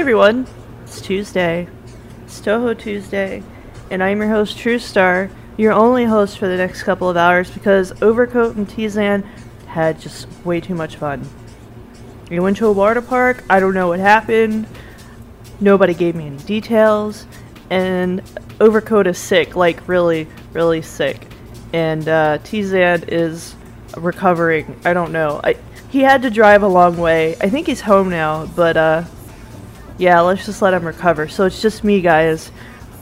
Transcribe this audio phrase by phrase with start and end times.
[0.00, 0.46] Everyone,
[0.82, 1.68] it's Tuesday.
[2.24, 3.42] It's Touhou Tuesday,
[3.90, 7.92] and I'm your host, TrueStar, your only host for the next couple of hours because
[8.00, 9.26] Overcoat and Teezan
[9.66, 11.28] had just way too much fun.
[12.30, 14.66] We went to a water park, I don't know what happened,
[15.60, 17.26] nobody gave me any details,
[17.68, 18.22] and
[18.58, 21.26] Overcoat is sick, like really, really sick.
[21.74, 23.54] And uh, Teezan is
[23.98, 25.42] recovering, I don't know.
[25.44, 25.56] I,
[25.90, 27.36] he had to drive a long way.
[27.42, 29.04] I think he's home now, but uh,
[30.00, 31.28] yeah, let's just let him recover.
[31.28, 32.50] So it's just me, guys.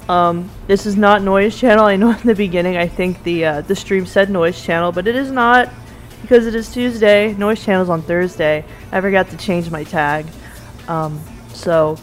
[0.09, 1.85] Um, this is not noise channel.
[1.85, 5.07] I know in the beginning I think the uh, the stream said noise channel, but
[5.07, 5.73] it is not
[6.23, 7.35] because it is Tuesday.
[7.35, 8.65] Noise channel's on Thursday.
[8.91, 10.27] I forgot to change my tag.
[10.89, 11.21] Um,
[11.53, 11.97] so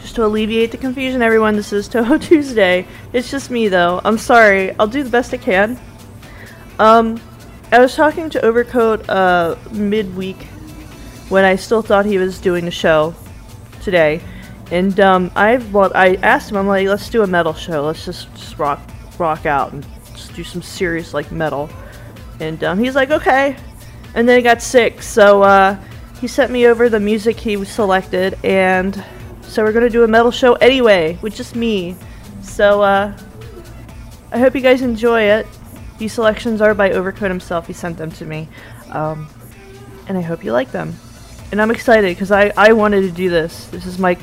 [0.00, 2.86] just to alleviate the confusion, everyone, this is Touhou Tuesday.
[3.12, 4.00] It's just me though.
[4.04, 4.78] I'm sorry.
[4.78, 5.76] I'll do the best I can.
[6.78, 7.20] Um,
[7.72, 10.40] I was talking to Overcoat uh, midweek
[11.30, 13.16] when I still thought he was doing the show
[13.88, 14.20] today,
[14.70, 17.86] and um, I well, I asked him, I'm like, let's do a metal show.
[17.86, 18.80] Let's just, just rock
[19.18, 21.70] rock out and just do some serious like metal.
[22.38, 23.56] And um, he's like, okay.
[24.14, 25.78] And then he got sick, so uh,
[26.20, 29.02] he sent me over the music he selected, and
[29.40, 31.96] so we're gonna do a metal show anyway with just me.
[32.42, 33.16] So uh,
[34.32, 35.46] I hope you guys enjoy it.
[35.96, 37.66] These selections are by Overcoat himself.
[37.66, 38.48] He sent them to me,
[38.90, 39.28] um,
[40.08, 40.94] and I hope you like them
[41.50, 43.66] and I'm excited because I, I wanted to do this.
[43.68, 44.18] This is my,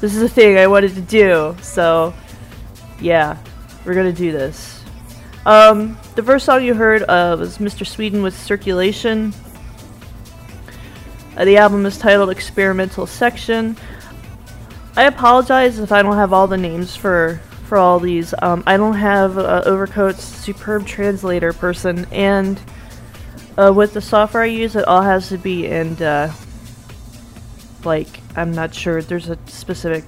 [0.00, 1.56] this is a thing I wanted to do.
[1.62, 2.14] So,
[3.00, 3.38] yeah,
[3.84, 4.82] we're gonna do this.
[5.44, 7.86] Um, the first song you heard uh, was Mr.
[7.86, 9.34] Sweden with Circulation.
[11.36, 13.76] Uh, the album is titled Experimental Section.
[14.94, 18.34] I apologize if I don't have all the names for for all these.
[18.42, 22.60] Um, I don't have uh, Overcoat's superb translator person, and
[23.56, 26.32] uh, with the software I use, it all has to be in uh,
[27.84, 30.04] like I'm not sure there's a specific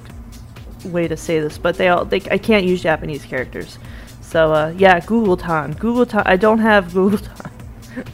[0.84, 3.78] way to say this, but they all they I can't use Japanese characters.
[4.20, 5.72] So uh, yeah, Google Tan.
[5.72, 6.22] Google Tan.
[6.26, 8.04] I don't have Google Tan.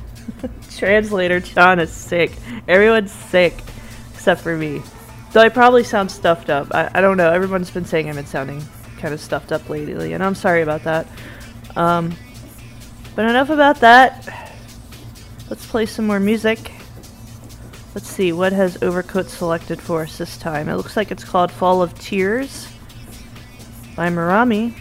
[0.77, 2.33] Translator Tan is sick.
[2.69, 3.55] Everyone's sick
[4.13, 4.83] except for me.
[5.33, 6.69] Though I probably sound stuffed up.
[6.75, 7.31] I, I don't know.
[7.31, 8.63] Everyone's been saying I've been sounding
[8.99, 11.07] kind of stuffed up lately, and I'm sorry about that.
[11.77, 12.15] Um,
[13.15, 14.50] but enough about that.
[15.51, 16.71] Let's play some more music.
[17.93, 20.69] Let's see, what has Overcoat selected for us this time?
[20.69, 22.69] It looks like it's called Fall of Tears
[23.97, 24.73] by Marami.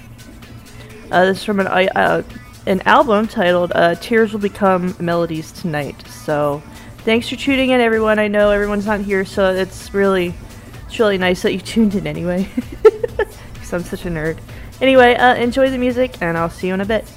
[1.09, 2.21] Uh, this is from an, uh,
[2.67, 6.07] an album titled uh, Tears Will Become Melodies Tonight.
[6.07, 6.61] So
[6.99, 8.19] thanks for tuning in, everyone.
[8.19, 10.35] I know everyone's not here, so it's really,
[10.85, 12.47] it's really nice that you tuned in anyway.
[13.53, 14.37] Because I'm such a nerd.
[14.81, 17.11] Anyway, uh, enjoy the music, and I'll see you in a bit.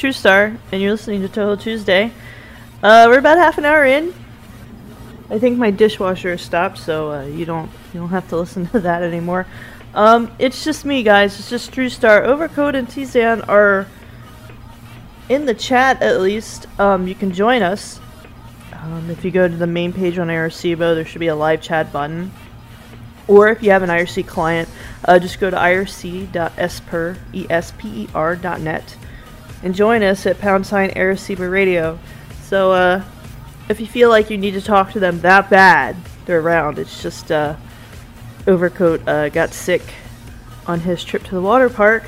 [0.00, 2.10] TrueStar, and you're listening to Touhou Tuesday.
[2.82, 4.14] Uh, we're about half an hour in.
[5.28, 8.80] I think my dishwasher stopped, so uh, you don't you don't have to listen to
[8.80, 9.46] that anymore.
[9.92, 11.38] Um, it's just me, guys.
[11.38, 12.24] It's just True Star.
[12.24, 13.86] Overcoat and Teezan are
[15.28, 16.66] in the chat at least.
[16.80, 18.00] Um, you can join us.
[18.72, 21.60] Um, if you go to the main page on IRCbo, there should be a live
[21.60, 22.30] chat button.
[23.28, 24.66] Or if you have an IRC client,
[25.04, 28.96] uh, just go to irc.esper, E-S-P-E-R.net
[29.62, 31.98] and join us at pound sign IRCbo radio.
[32.42, 33.04] So, uh,
[33.68, 35.96] if you feel like you need to talk to them that bad,
[36.26, 36.78] they're around.
[36.78, 37.56] It's just, uh,
[38.46, 39.82] Overcoat uh, got sick
[40.66, 42.04] on his trip to the water park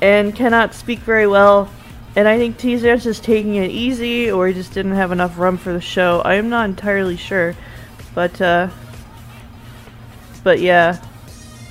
[0.00, 1.70] and cannot speak very well.
[2.16, 5.56] And I think Teezan's is taking it easy, or he just didn't have enough rum
[5.56, 6.22] for the show.
[6.24, 7.56] I am not entirely sure,
[8.14, 8.68] but uh,
[10.44, 11.02] but yeah,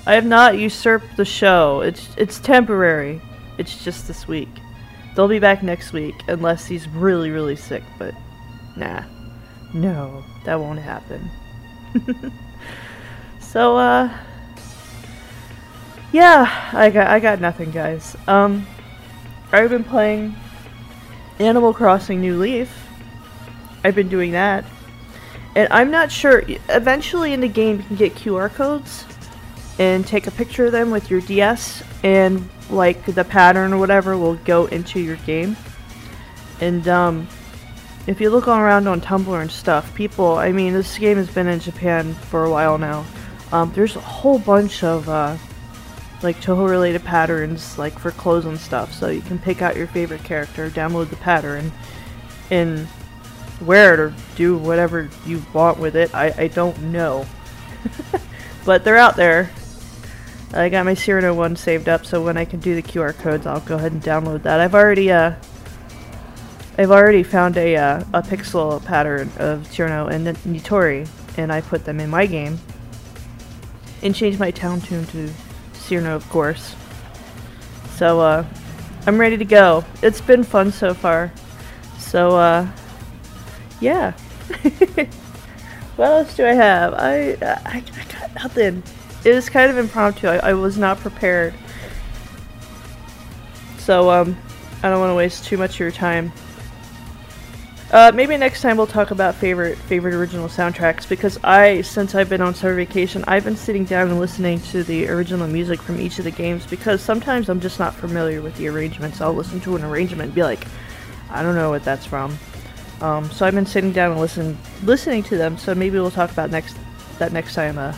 [0.05, 1.81] I have not usurped the show.
[1.81, 3.21] It's it's temporary.
[3.57, 4.49] It's just this week.
[5.15, 7.83] They'll be back next week unless he's really really sick.
[7.97, 8.13] But
[8.75, 9.03] nah,
[9.73, 11.29] no, that won't happen.
[13.39, 14.09] so uh,
[16.11, 18.15] yeah, I got I got nothing, guys.
[18.27, 18.65] Um,
[19.51, 20.35] I've been playing
[21.39, 22.71] Animal Crossing New Leaf.
[23.83, 24.65] I've been doing that.
[25.55, 29.05] And I'm not sure, eventually in the game you can get QR codes
[29.77, 34.17] and take a picture of them with your DS and like the pattern or whatever
[34.17, 35.55] will go into your game.
[36.61, 37.27] And um,
[38.07, 41.47] if you look around on Tumblr and stuff, people, I mean, this game has been
[41.47, 43.05] in Japan for a while now.
[43.51, 45.37] Um, there's a whole bunch of uh,
[46.23, 49.87] like Touhou related patterns like for clothes and stuff so you can pick out your
[49.87, 51.71] favorite character download the pattern
[52.49, 52.87] and
[53.61, 57.25] wear it or do whatever you want with it I, I don't know
[58.65, 59.51] but they're out there
[60.53, 63.45] I got my Cirno one saved up so when I can do the QR codes
[63.45, 65.33] I'll go ahead and download that I've already uh
[66.75, 71.85] I've already found a, uh, a pixel pattern of Cirno and Nitori and I put
[71.85, 72.59] them in my game
[74.01, 75.29] and changed my town tune to
[75.73, 76.75] Cirno, of course.
[77.95, 78.45] So, uh,
[79.05, 79.85] I'm ready to go.
[80.01, 81.31] It's been fun so far.
[81.99, 82.67] So, uh,
[83.79, 84.11] yeah.
[85.95, 86.93] what else do I have?
[86.95, 88.81] I, I, I got nothing.
[89.23, 90.27] It was kind of impromptu.
[90.27, 91.53] I, I was not prepared.
[93.77, 94.37] So, um,
[94.81, 96.31] I don't want to waste too much of your time.
[97.93, 102.27] Uh, maybe next time we'll talk about favorite favorite original soundtracks because I, since I've
[102.27, 106.01] been on summer vacation, I've been sitting down and listening to the original music from
[106.01, 109.21] each of the games because sometimes I'm just not familiar with the arrangements.
[109.21, 110.65] I'll listen to an arrangement and be like,
[111.29, 112.35] I don't know what that's from.
[112.99, 115.59] Um, so I've been sitting down and listen listening to them.
[115.59, 116.75] So maybe we'll talk about next
[117.19, 117.95] that next time uh,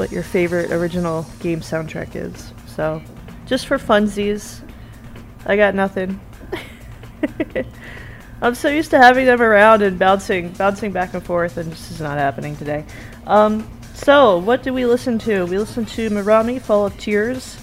[0.00, 2.54] what your favorite original game soundtrack is.
[2.66, 3.02] So
[3.44, 4.66] just for funsies,
[5.44, 6.18] I got nothing.
[8.42, 11.90] I'm so used to having them around and bouncing, bouncing back and forth, and this
[11.90, 12.86] is not happening today.
[13.26, 15.44] Um, so, what do we listen to?
[15.44, 17.58] We listen to Mirami, Fall of Tears.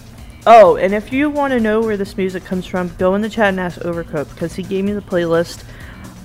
[0.45, 3.30] Oh, and if you want to know where this music comes from, go in the
[3.30, 5.63] chat and ask Overcoat, because he gave me the playlist.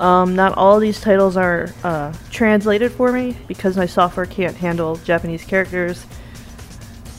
[0.00, 4.96] Um, not all these titles are uh, translated for me, because my software can't handle
[4.96, 6.06] Japanese characters.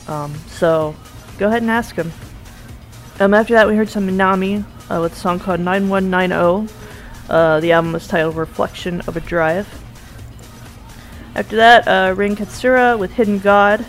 [0.06, 0.94] Um, so,
[1.38, 2.12] go ahead and ask him.
[3.20, 6.72] Um, after that, we heard some Minami uh, with a song called 9190.
[7.28, 9.68] Uh, the album was titled Reflection of a Drive.
[11.34, 13.84] After that, uh, Rin Katsura with Hidden God.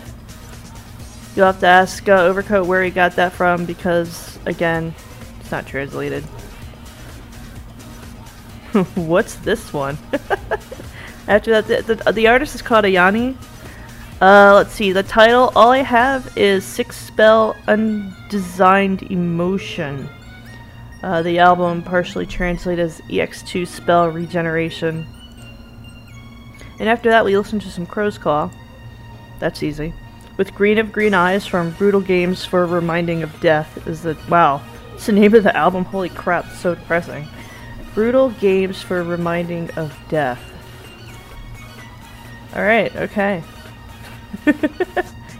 [1.34, 4.94] You'll have to ask uh, Overcoat where he got that from because, again,
[5.40, 6.24] it's not translated.
[8.94, 9.96] What's this one?
[11.28, 13.36] After that, the, the, the, artist is called Ayani.
[14.20, 20.08] Uh, let's see, the title, all I have is Six Spell Undesigned Emotion.
[21.02, 25.06] Uh, the album partially translated as EX2 Spell Regeneration.
[26.78, 28.50] And after that, we listened to some Crow's Claw.
[29.38, 29.94] That's easy.
[30.36, 34.18] With Green of Green Eyes from Brutal Games for Reminding of Death is the.
[34.28, 34.62] Wow.
[34.94, 35.84] It's the name of the album.
[35.84, 37.26] Holy crap, so depressing.
[37.96, 40.38] Brutal Games for Reminding of Death.
[42.54, 43.42] Alright, okay.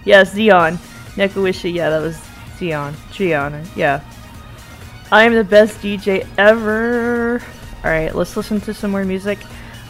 [0.07, 0.79] yeah, Xeon.
[1.17, 2.17] Nekuishi, yeah, that was
[2.57, 2.95] Xeon.
[3.13, 4.01] Gianna, yeah.
[5.13, 7.43] I am the best DJ ever.
[7.85, 9.39] Alright, let's listen to some more music.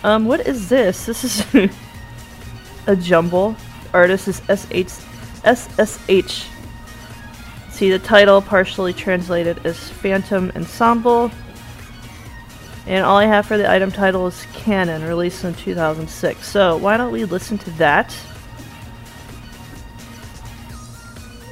[0.02, 1.06] Um, what is this?
[1.06, 1.46] This is
[2.88, 3.54] a jumble.
[3.92, 5.04] Artist is SH
[5.44, 6.48] SSH.
[7.70, 11.30] See the title partially translated is Phantom Ensemble.
[12.86, 16.46] And all I have for the item title is Canon, released in 2006.
[16.46, 18.12] So why don't we listen to that?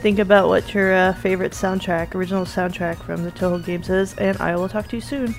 [0.01, 4.37] Think about what your uh, favorite soundtrack, original soundtrack from the Touhou games is, and
[4.37, 5.35] I will talk to you soon.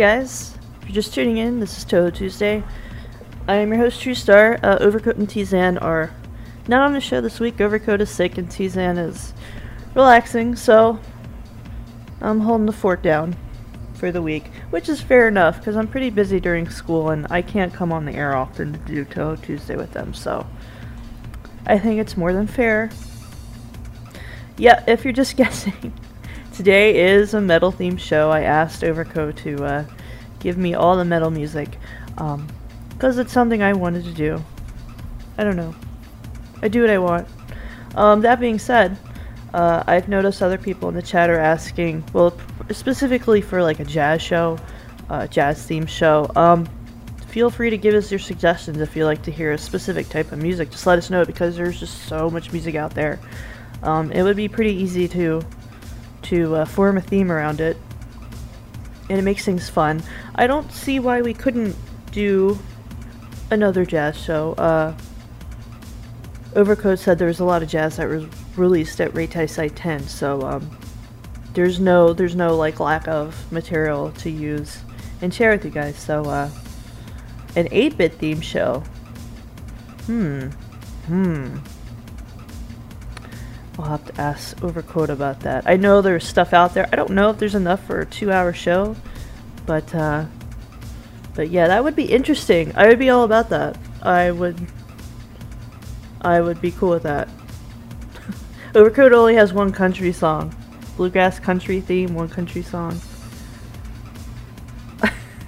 [0.00, 2.62] Guys, if you're just tuning in, this is Touhou Tuesday.
[3.46, 4.58] I am your host, TrueStar.
[4.64, 6.10] Uh, Overcoat and Teezan are
[6.66, 7.60] not on the show this week.
[7.60, 9.34] Overcoat is sick and Teezan is
[9.94, 10.98] relaxing, so
[12.22, 13.36] I'm holding the fort down
[13.92, 17.42] for the week, which is fair enough because I'm pretty busy during school and I
[17.42, 20.46] can't come on the air often to do Touhou Tuesday with them, so
[21.66, 22.88] I think it's more than fair.
[24.56, 25.92] Yeah, if you're just guessing,
[26.60, 28.30] today is a metal themed show.
[28.30, 29.84] I asked Overcoat to uh,
[30.40, 31.78] give me all the metal music
[32.10, 34.44] because it's something I wanted to do.
[35.38, 35.74] I don't know.
[36.60, 37.26] I do what I want.
[37.94, 38.98] Um, that being said,
[39.54, 42.36] uh, I've noticed other people in the chat are asking, well,
[42.72, 44.58] specifically for like a jazz show,
[45.08, 46.30] uh, jazz theme show.
[46.36, 46.68] Um,
[47.28, 50.30] feel free to give us your suggestions if you like to hear a specific type
[50.30, 50.70] of music.
[50.70, 53.18] Just let us know because there's just so much music out there.
[53.82, 55.40] Um, it would be pretty easy to
[56.30, 57.76] to uh, form a theme around it,
[59.08, 60.02] and it makes things fun.
[60.36, 61.76] I don't see why we couldn't
[62.12, 62.58] do
[63.50, 64.52] another jazz show.
[64.52, 64.94] Uh,
[66.54, 68.24] Overcoat said there was a lot of jazz that was
[68.56, 70.78] released at Reitaisai 10, so um,
[71.54, 74.82] there's no there's no like lack of material to use
[75.20, 75.96] and share with you guys.
[75.96, 76.48] So uh,
[77.56, 78.84] an 8-bit theme show.
[80.06, 80.48] Hmm.
[81.06, 81.58] Hmm.
[83.80, 85.64] I'll have to ask Overcoat about that.
[85.66, 86.86] I know there's stuff out there.
[86.92, 88.94] I don't know if there's enough for a two-hour show,
[89.64, 90.26] but uh,
[91.34, 92.76] but yeah, that would be interesting.
[92.76, 93.78] I would be all about that.
[94.02, 94.60] I would.
[96.20, 97.30] I would be cool with that.
[98.74, 100.54] Overcoat only has one country song,
[100.98, 103.00] bluegrass country theme, one country song.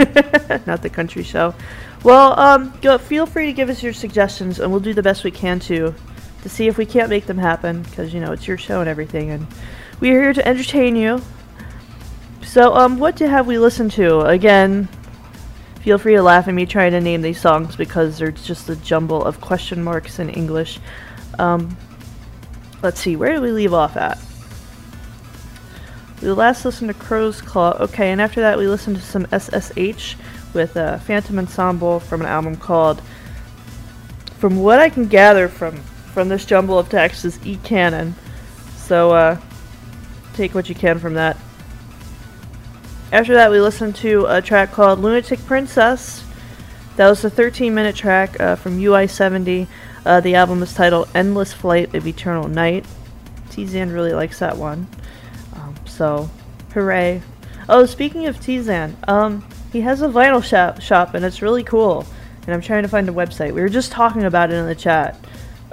[0.66, 1.54] Not the country show.
[2.02, 5.22] Well, um, go, feel free to give us your suggestions, and we'll do the best
[5.22, 5.94] we can to
[6.43, 8.88] to see if we can't make them happen, because you know it's your show and
[8.88, 9.47] everything, and
[10.01, 11.22] we are here to entertain you.
[12.45, 14.20] So, um, what do have we listened to?
[14.20, 14.88] Again,
[15.80, 18.76] feel free to laugh at me trying to name these songs because they're just a
[18.76, 20.80] jumble of question marks in English.
[21.38, 21.76] Um,
[22.82, 24.18] let's see, where did we leave off at?
[26.20, 27.76] We last listened to Crow's Claw.
[27.80, 30.16] Okay, and after that we listened to some SSH
[30.55, 33.03] with a Phantom Ensemble from an album called.
[34.38, 35.80] From what I can gather from
[36.12, 38.14] from this jumble of text is E Canon.
[38.76, 39.40] So uh,
[40.34, 41.36] take what you can from that.
[43.10, 46.24] After that, we listened to a track called Lunatic Princess.
[46.96, 49.66] That was a 13 minute track uh, from UI 70.
[50.04, 52.84] Uh, the album is titled Endless Flight of Eternal Night.
[53.50, 54.86] Teezan really likes that one.
[55.54, 56.30] Um, so,
[56.72, 57.22] hooray.
[57.68, 62.04] Oh, speaking of Teezan, um, he has a vinyl shop, shop and it's really cool.
[62.46, 63.52] And I'm trying to find a website.
[63.52, 65.16] We were just talking about it in the chat.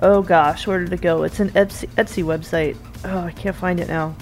[0.02, 1.24] Oh gosh, where did it go?
[1.24, 2.78] It's an Etsy, Etsy website.
[3.04, 4.16] Oh, I can't find it now.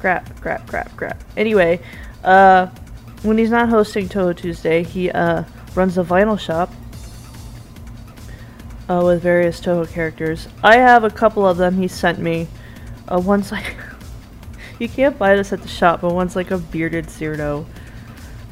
[0.00, 1.22] Crap, crap, crap, crap.
[1.36, 1.78] Anyway,
[2.24, 2.66] uh,
[3.22, 5.44] when he's not hosting Touhou Tuesday, he uh,
[5.76, 6.72] runs a vinyl shop
[8.88, 10.48] uh, with various Touhou characters.
[10.64, 12.48] I have a couple of them he sent me.
[13.06, 13.76] Uh, one's like,
[14.80, 17.64] you can't buy this at the shop, but one's like a bearded Cirno.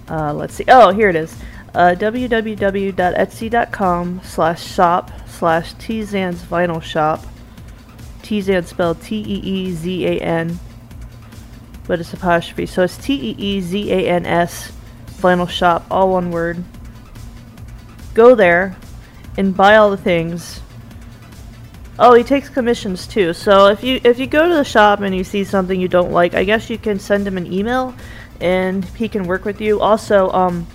[0.09, 0.65] Uh, let's see.
[0.69, 1.37] Oh, here it is.
[1.75, 5.11] Uh, www.etsy.com slash shop
[5.41, 7.27] slash Teezan's vinyl shop.
[8.23, 10.61] Teezan spelled T-E-E-Z-A-N
[11.91, 12.67] but it's apostrophe.
[12.67, 14.71] So it's T E E Z A N S
[15.19, 16.63] vinyl shop, all one word.
[18.15, 18.77] Go there
[19.37, 20.61] and buy all the things.
[21.99, 23.33] Oh, he takes commissions too.
[23.33, 26.13] So if you if you go to the shop and you see something you don't
[26.13, 27.93] like, I guess you can send him an email
[28.41, 29.81] and he can work with you.
[29.81, 30.69] Also, um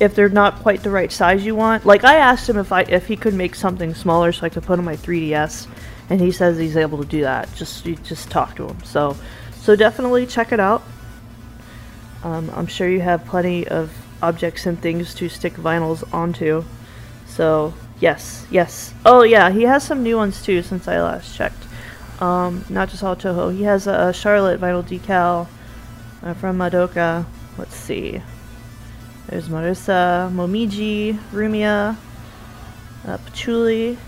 [0.00, 2.82] if they're not quite the right size you want, like I asked him if I
[2.82, 5.66] if he could make something smaller so I could put on my 3DS,
[6.10, 7.52] and he says he's able to do that.
[7.54, 8.82] Just you just talk to him.
[8.84, 9.16] So
[9.60, 10.82] so definitely check it out.
[12.24, 13.92] Um, I'm sure you have plenty of
[14.22, 16.64] objects and things to stick vinyls onto.
[17.26, 18.94] So yes, yes.
[19.04, 21.64] Oh yeah, he has some new ones too since I last checked.
[22.20, 23.54] Um, not just all Touhou.
[23.56, 25.46] He has a, Charlotte vinyl decal
[26.22, 27.26] uh, from Madoka.
[27.56, 28.20] Let's see.
[29.28, 31.96] There's Marisa, Momiji, Rumia,
[33.06, 33.98] uh, Patchouli,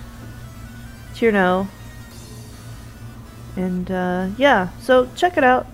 [1.12, 1.68] Cirno,
[3.54, 5.66] and uh, yeah, so check it out.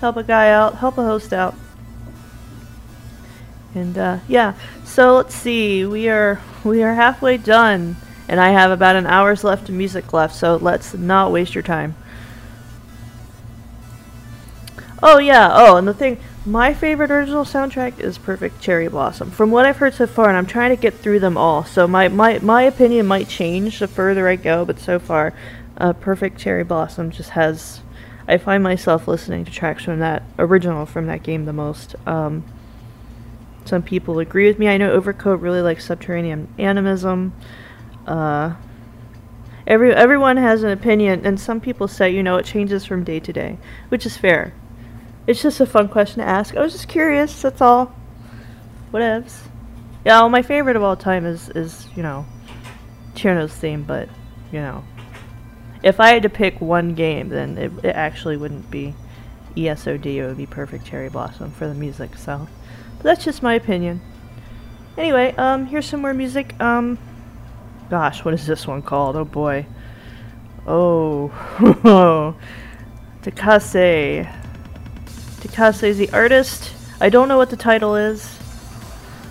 [0.00, 1.54] Help a guy out, help a host out.
[3.74, 4.54] And uh, yeah,
[4.84, 5.84] so let's see.
[5.84, 7.96] We are we are halfway done,
[8.28, 10.34] and I have about an hour's left of music left.
[10.34, 11.94] So let's not waste your time.
[15.02, 15.50] Oh yeah.
[15.52, 19.32] Oh, and the thing, my favorite original soundtrack is Perfect Cherry Blossom.
[19.32, 21.64] From what I've heard so far, and I'm trying to get through them all.
[21.64, 25.34] So my my my opinion might change the further I go, but so far,
[25.76, 27.80] uh, Perfect Cherry Blossom just has.
[28.28, 31.96] I find myself listening to tracks from that original from that game the most.
[32.06, 32.44] Um,
[33.64, 34.68] some people agree with me.
[34.68, 37.32] I know Overcoat really likes Subterranean Animism.
[38.06, 38.54] Uh,
[39.66, 43.18] every everyone has an opinion, and some people say, you know, it changes from day
[43.18, 44.52] to day, which is fair.
[45.26, 46.56] It's just a fun question to ask.
[46.56, 47.42] I was just curious.
[47.42, 47.94] That's all.
[48.92, 49.38] Whatevs.
[50.04, 52.24] Yeah, well, my favorite of all time is is you know,
[53.14, 54.08] Cirno's theme, but
[54.52, 54.84] you know,
[55.82, 58.94] if I had to pick one game, then it, it actually wouldn't be
[59.56, 60.06] ESOD.
[60.06, 62.16] It would be Perfect Cherry Blossom for the music.
[62.16, 62.46] So,
[62.98, 64.00] but that's just my opinion.
[64.96, 66.58] Anyway, um, here's some more music.
[66.60, 66.98] Um,
[67.90, 69.16] gosh, what is this one called?
[69.16, 69.66] Oh boy.
[70.66, 71.32] Oh,
[73.22, 74.45] Takase.
[75.46, 76.72] Takase is the artist.
[77.00, 78.36] I don't know what the title is,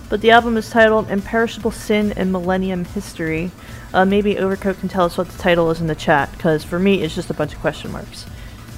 [0.08, 3.50] but the album is titled Imperishable Sin and Millennium History.
[3.92, 6.78] Uh, maybe Overcoat can tell us what the title is in the chat, because for
[6.78, 8.24] me it's just a bunch of question marks.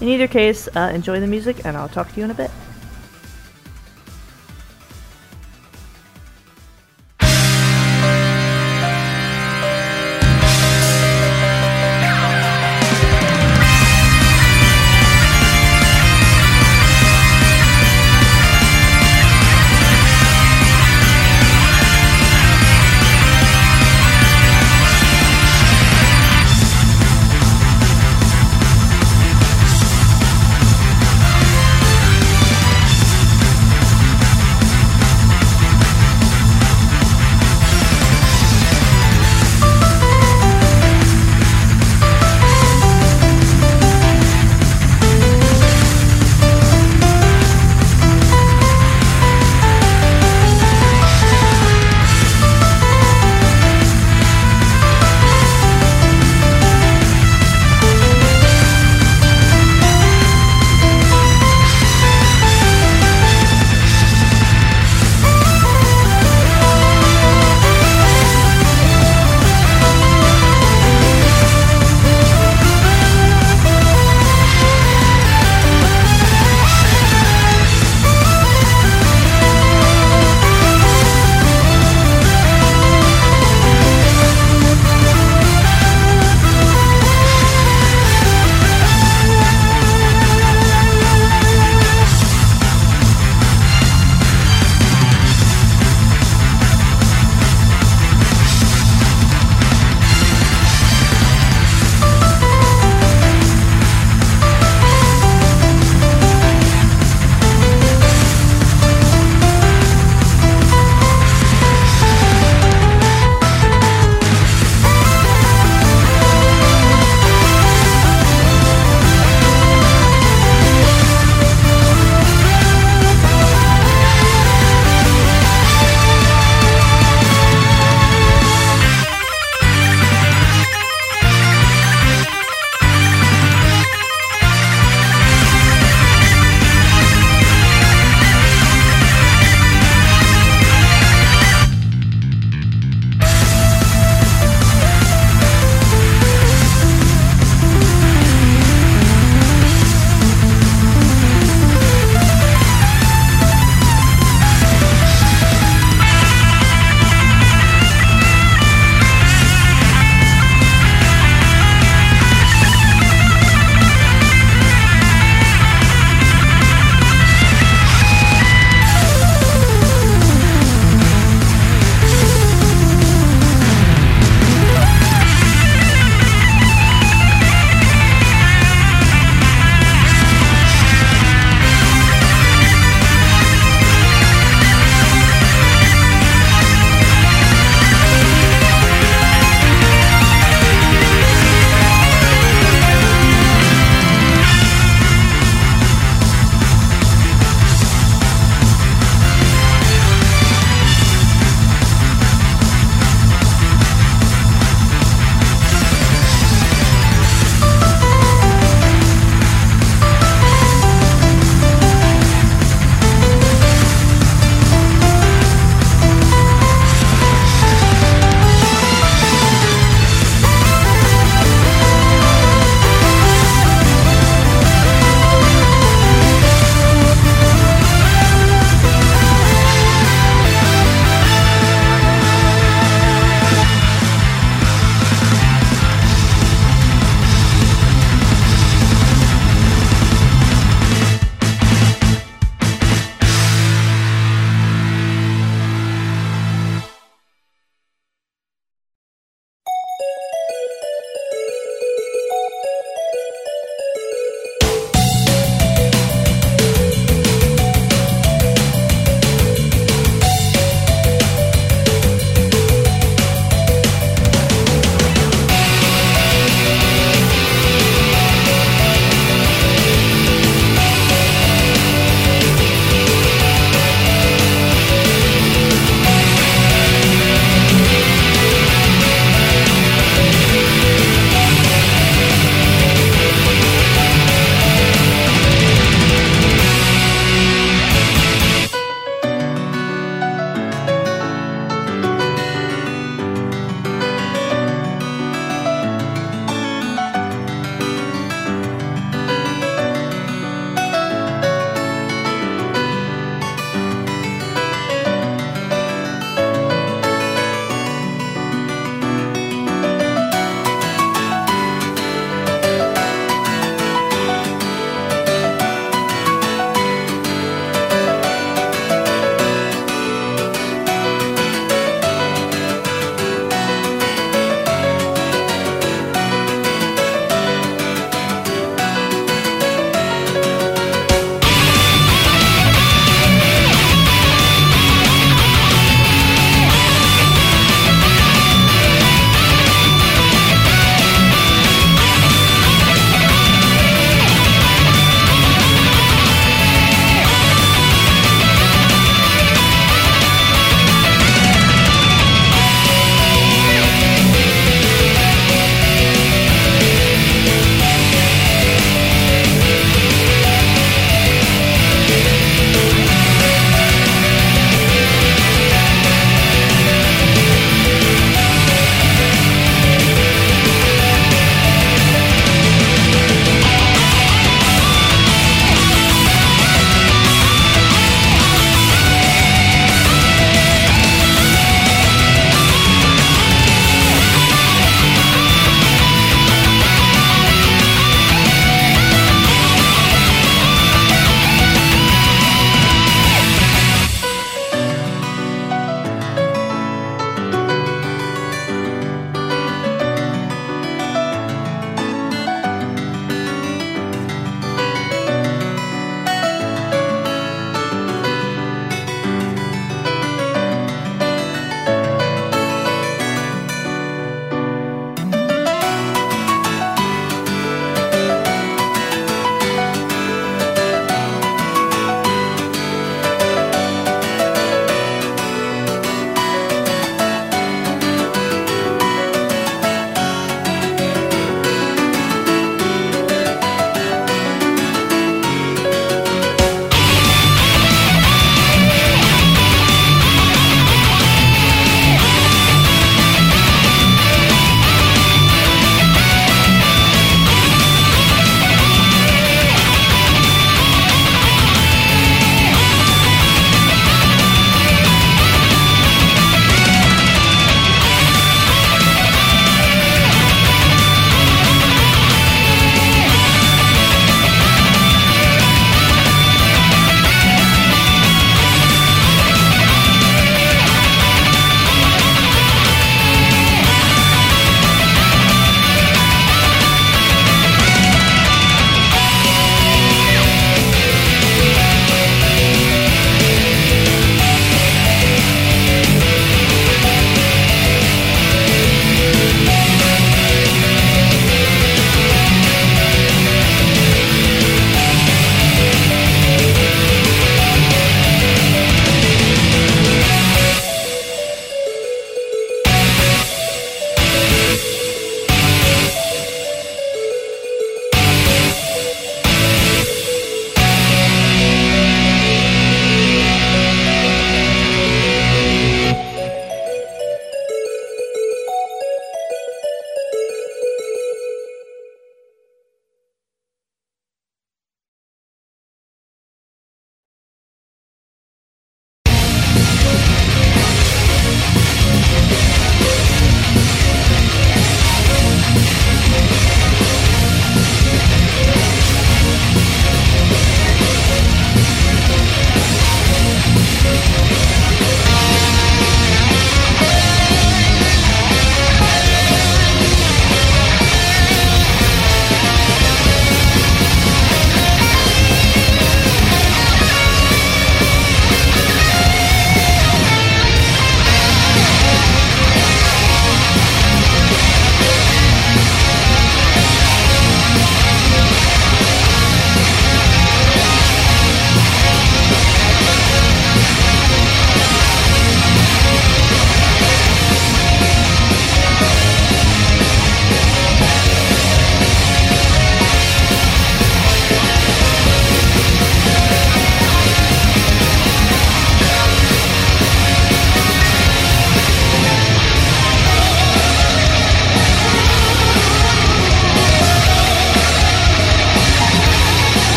[0.00, 2.67] In either case, uh, enjoy the music, and I'll talk to you in a bit.「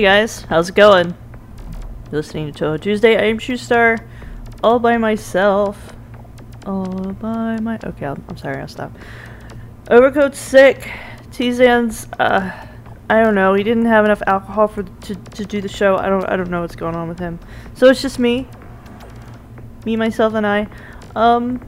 [0.00, 1.08] Hey guys, how's it going?
[2.10, 3.18] You're listening to Touhou Tuesday.
[3.18, 3.98] I am Star,
[4.64, 5.92] all by myself.
[6.64, 7.78] All by my.
[7.84, 8.92] Okay, I'm, I'm sorry, I'll stop.
[9.90, 10.90] Overcoat's sick.
[11.32, 12.50] Teezan's, uh,
[13.10, 13.52] I don't know.
[13.52, 15.98] He didn't have enough alcohol for to, to do the show.
[15.98, 17.38] I don't I don't know what's going on with him.
[17.74, 18.48] So it's just me.
[19.84, 20.66] Me, myself, and I.
[21.14, 21.60] Um.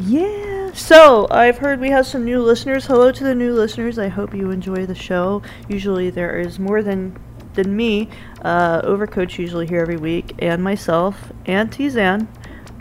[0.00, 0.72] Yeah.
[0.72, 2.86] So I've heard we have some new listeners.
[2.86, 3.98] Hello to the new listeners.
[3.98, 5.42] I hope you enjoy the show.
[5.68, 7.18] Usually there is more than
[7.54, 8.08] than me.
[8.40, 12.26] Uh, Overcoat's usually here every week, and myself and Teezan.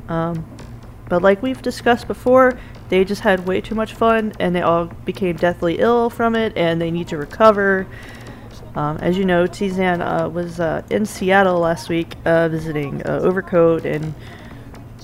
[0.10, 0.46] Um,
[1.10, 2.58] but like we've discussed before,
[2.88, 6.54] they just had way too much fun, and they all became deathly ill from it,
[6.56, 7.88] and they need to recover.
[8.74, 13.20] Um, as you know, Teezan uh, was uh, in Seattle last week uh, visiting uh,
[13.22, 14.14] Overcoat and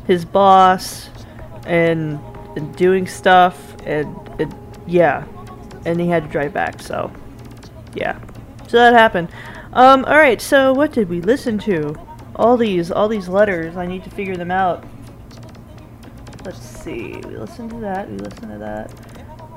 [0.06, 1.10] his boss
[1.68, 2.20] and,
[2.56, 4.16] and doing stuff, and,
[4.88, 5.26] yeah,
[5.86, 7.12] and he had to drive back, so
[7.94, 8.20] yeah.
[8.68, 9.30] So that happened.
[9.74, 11.96] Um, alright, so what did we listen to?
[12.36, 14.84] All these, all these letters, I need to figure them out.
[16.46, 18.94] Let's see, we listened to that, we listened to that.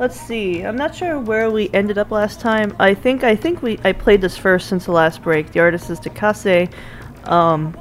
[0.00, 0.62] Let's see.
[0.62, 2.74] I'm not sure where we ended up last time.
[2.78, 5.52] I think I think we I played this first since the last break.
[5.52, 6.72] The artist is Takase.
[7.24, 7.78] Um,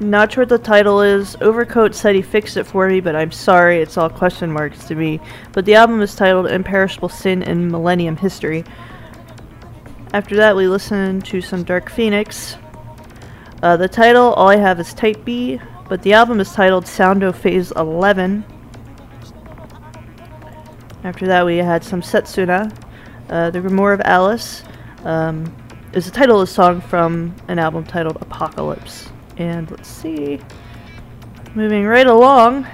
[0.00, 1.36] not sure what the title is.
[1.40, 4.94] Overcoat said he fixed it for me, but I'm sorry, it's all question marks to
[4.94, 5.20] me.
[5.52, 8.64] But the album is titled Imperishable Sin and Millennium History.
[10.12, 12.56] After that, we listened to some Dark Phoenix.
[13.62, 17.34] Uh, the title, all I have is Type B, but the album is titled Soundo
[17.34, 18.44] Phase 11.
[21.04, 22.74] After that, we had some Setsuna.
[23.28, 24.62] Uh, the Grimoire of Alice
[25.04, 25.54] um,
[25.92, 29.08] is the title of the song from an album titled Apocalypse.
[29.36, 30.40] And let's see.
[31.54, 32.66] Moving right along.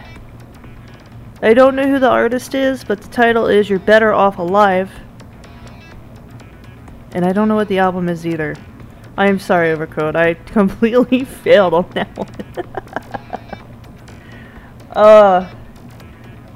[1.40, 4.90] I don't know who the artist is, but the title is You're Better Off Alive.
[7.12, 8.54] And I don't know what the album is either.
[9.16, 10.16] I am sorry, Overcoat.
[10.16, 12.28] I completely failed on that one.
[14.96, 15.52] uh,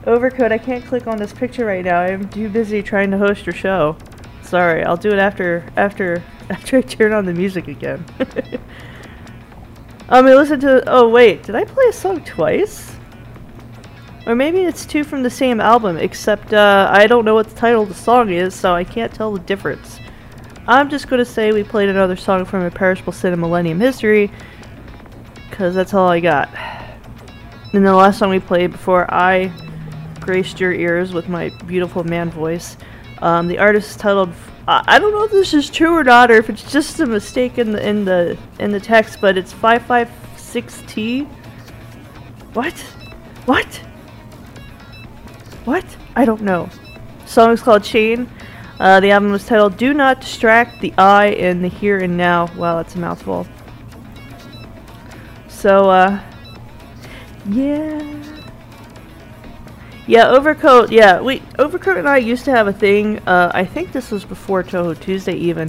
[0.06, 2.00] Overcoat, I can't click on this picture right now.
[2.00, 3.96] I'm too busy trying to host your show.
[4.42, 8.04] Sorry, I'll do it after after after I turn on the music again.
[10.08, 10.82] Um, I listened to.
[10.86, 12.94] Oh wait, did I play a song twice?
[14.26, 17.54] Or maybe it's two from the same album, except uh, I don't know what the
[17.54, 20.00] title of the song is, so I can't tell the difference.
[20.66, 24.32] I'm just to say we played another song from Imperishable Sin and Millennium History,
[25.48, 26.48] because that's all I got.
[27.72, 29.52] And the last song we played before I
[30.20, 32.76] graced your ears with my beautiful man voice,
[33.22, 34.32] um, the artist is titled.
[34.68, 37.56] I don't know if this is true or not, or if it's just a mistake
[37.56, 41.26] in the in the in the text, but it's 556T.
[42.52, 42.74] What?
[43.44, 43.66] What?
[45.64, 45.84] What?
[46.16, 46.68] I don't know.
[47.22, 48.28] The song is called Chain.
[48.80, 52.52] Uh, the album was titled Do Not Distract the Eye in the Here and Now.
[52.56, 53.46] Wow, that's a mouthful.
[55.48, 56.20] So, uh,
[57.48, 58.15] yeah.
[60.08, 63.90] Yeah, Overcoat, yeah, we, Overcoat and I used to have a thing, uh, I think
[63.90, 65.68] this was before Touhou Tuesday even,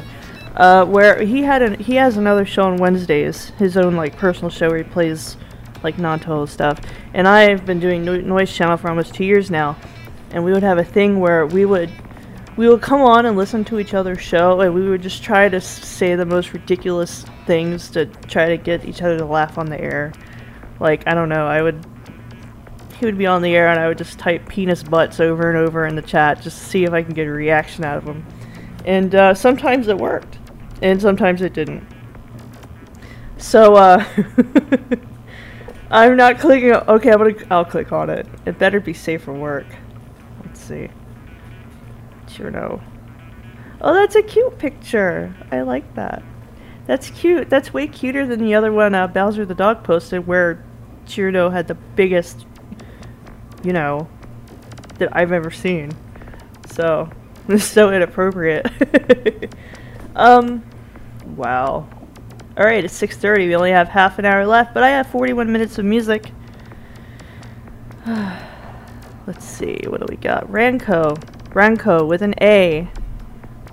[0.55, 4.51] uh, where he had an, he has another show on Wednesdays, his own, like, personal
[4.51, 5.37] show where he plays,
[5.81, 6.79] like, non-Touhou stuff,
[7.15, 9.75] and I've been doing no- Noise Channel for almost two years now,
[10.29, 11.89] and we would have a thing where we would
[12.57, 15.47] we would come on and listen to each other's show and we would just try
[15.47, 19.67] to say the most ridiculous things to try to get each other to laugh on
[19.67, 20.11] the air.
[20.79, 21.85] Like i don't know i would
[22.99, 25.57] he would be on the air and i would just type penis butts over and
[25.57, 28.03] over in the chat just to see if i can get a reaction out of
[28.03, 28.25] him
[28.85, 30.39] and uh, sometimes it worked
[30.81, 31.85] and sometimes it didn't
[33.37, 34.03] so uh
[35.91, 39.33] i'm not clicking okay i'm gonna i'll click on it it better be safe for
[39.33, 39.67] work
[40.43, 40.89] let's see
[42.37, 42.81] Cirno.
[43.81, 45.35] Oh, that's a cute picture.
[45.51, 46.23] I like that.
[46.85, 47.49] That's cute.
[47.49, 50.63] That's way cuter than the other one uh, Bowser the dog posted, where
[51.05, 52.45] Cirno had the biggest,
[53.67, 54.07] you know,
[54.97, 55.91] that I've ever seen.
[56.67, 57.09] So,
[57.49, 58.65] it's so inappropriate.
[60.15, 60.63] um,
[61.35, 61.85] wow.
[62.57, 63.47] All right, it's 6:30.
[63.47, 66.31] We only have half an hour left, but I have 41 minutes of music.
[68.07, 70.47] Let's see, what do we got?
[70.47, 71.17] Ranko.
[71.49, 72.87] Ranko with an A.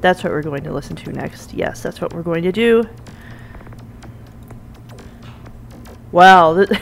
[0.00, 1.54] That's what we're going to listen to next.
[1.54, 2.82] Yes, that's what we're going to do.
[6.10, 6.66] Wow.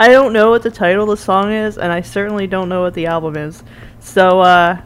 [0.00, 2.82] I don't know what the title of the song is, and I certainly don't know
[2.82, 3.64] what the album is.
[3.98, 4.80] So, uh...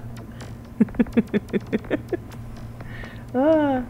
[3.35, 3.83] uh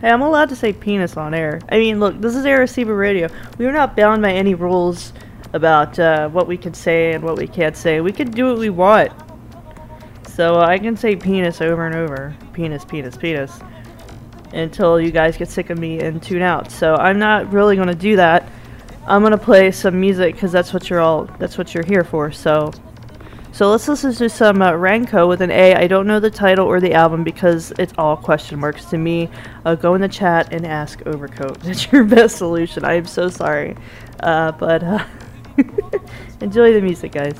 [0.00, 1.60] hey, I'm allowed to say penis on air.
[1.68, 3.28] I mean, look, this is Arecibo Radio.
[3.58, 5.12] We are not bound by any rules
[5.52, 8.00] about uh, what we can say and what we can't say.
[8.00, 9.12] We can do what we want.
[10.28, 12.34] So uh, I can say penis over and over.
[12.52, 13.58] Penis, penis, penis.
[14.52, 16.70] Until you guys get sick of me and tune out.
[16.70, 18.48] So I'm not really going to do that.
[19.08, 22.32] I'm gonna play some music because that's what you're all that's what you're here for.
[22.32, 22.72] So,
[23.52, 25.74] so let's listen to some uh, Ranko with an A.
[25.74, 29.30] I don't know the title or the album because it's all question marks to me.
[29.64, 31.60] Uh, go in the chat and ask Overcoat.
[31.62, 32.84] That's your best solution.
[32.84, 33.76] I am so sorry,
[34.20, 35.04] uh, but uh,
[36.40, 37.38] enjoy the music, guys.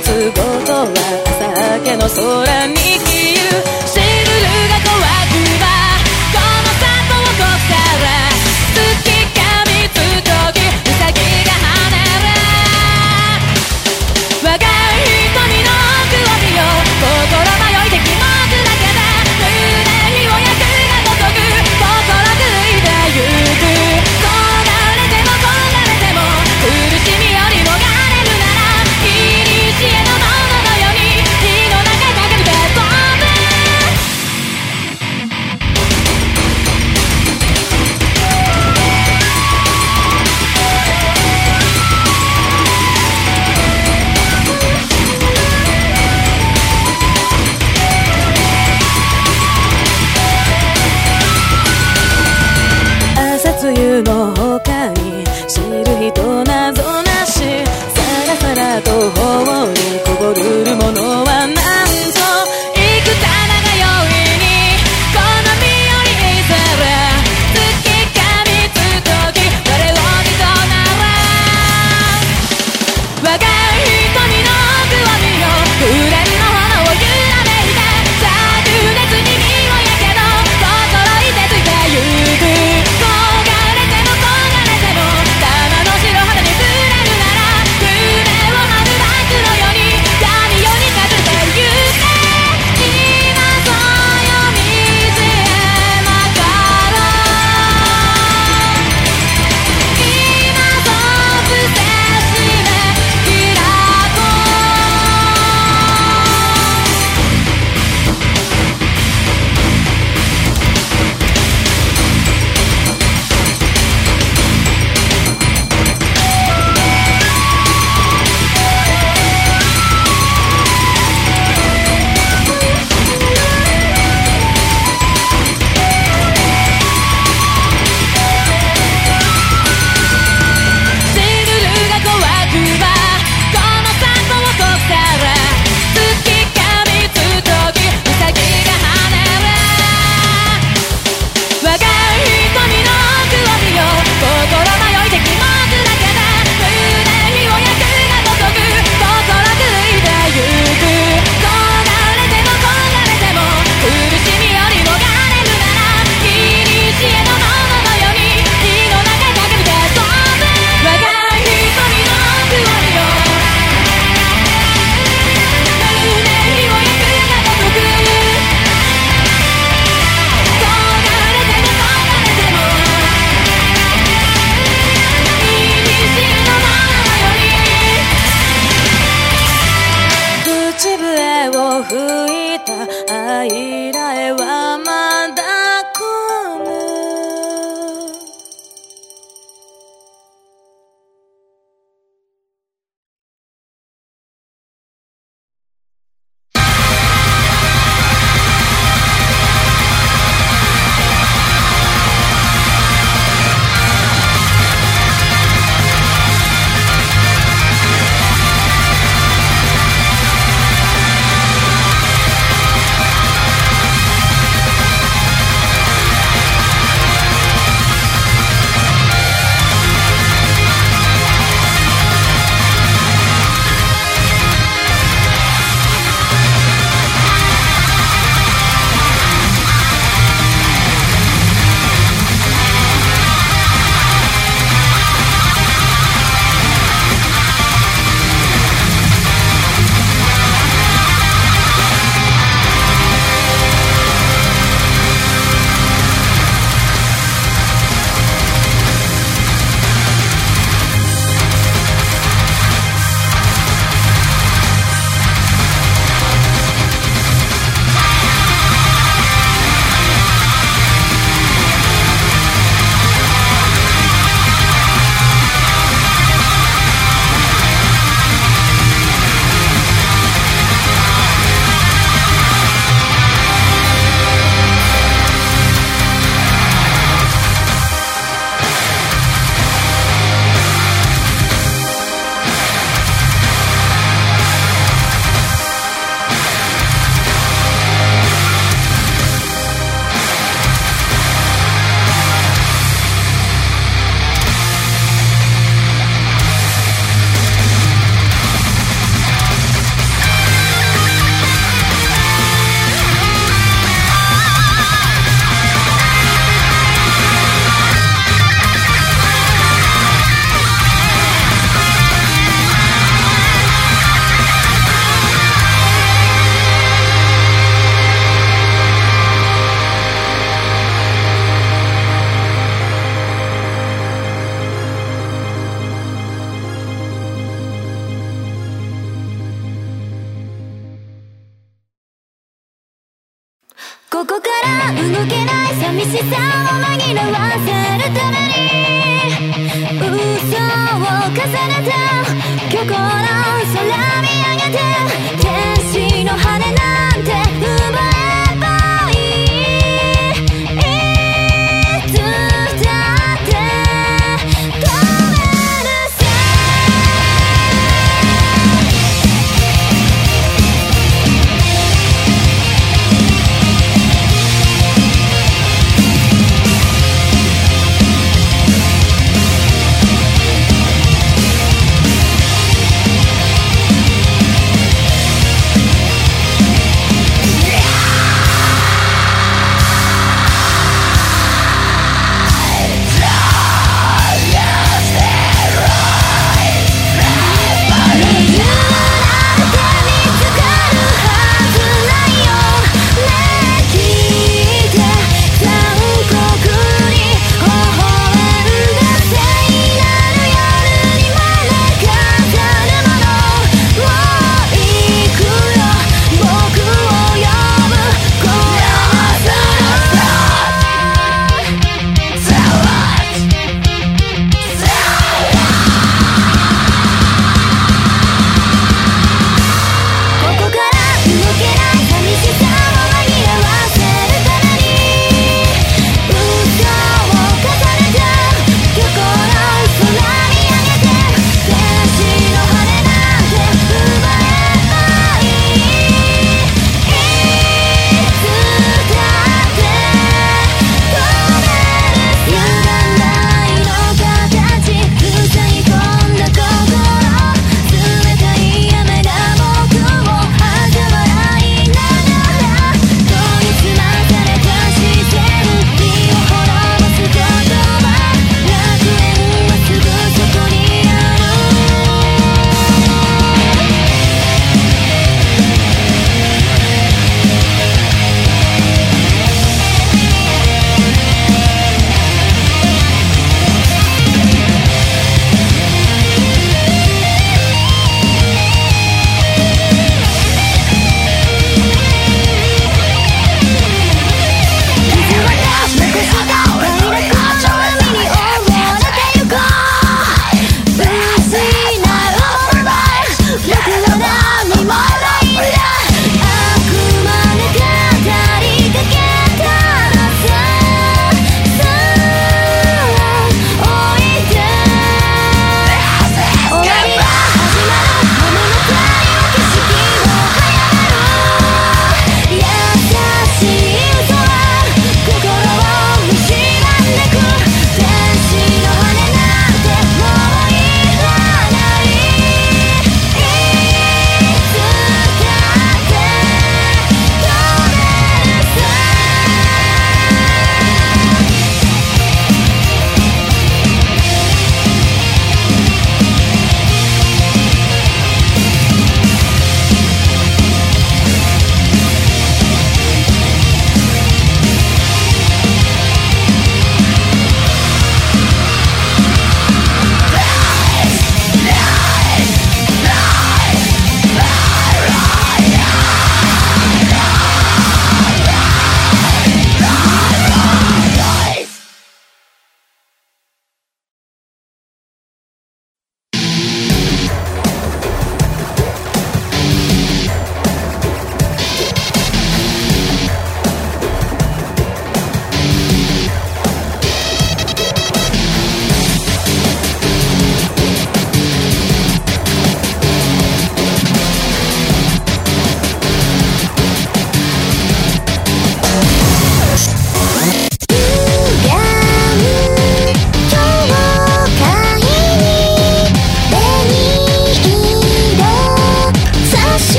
[0.00, 0.86] つごとは
[1.26, 3.07] 朝明けの空に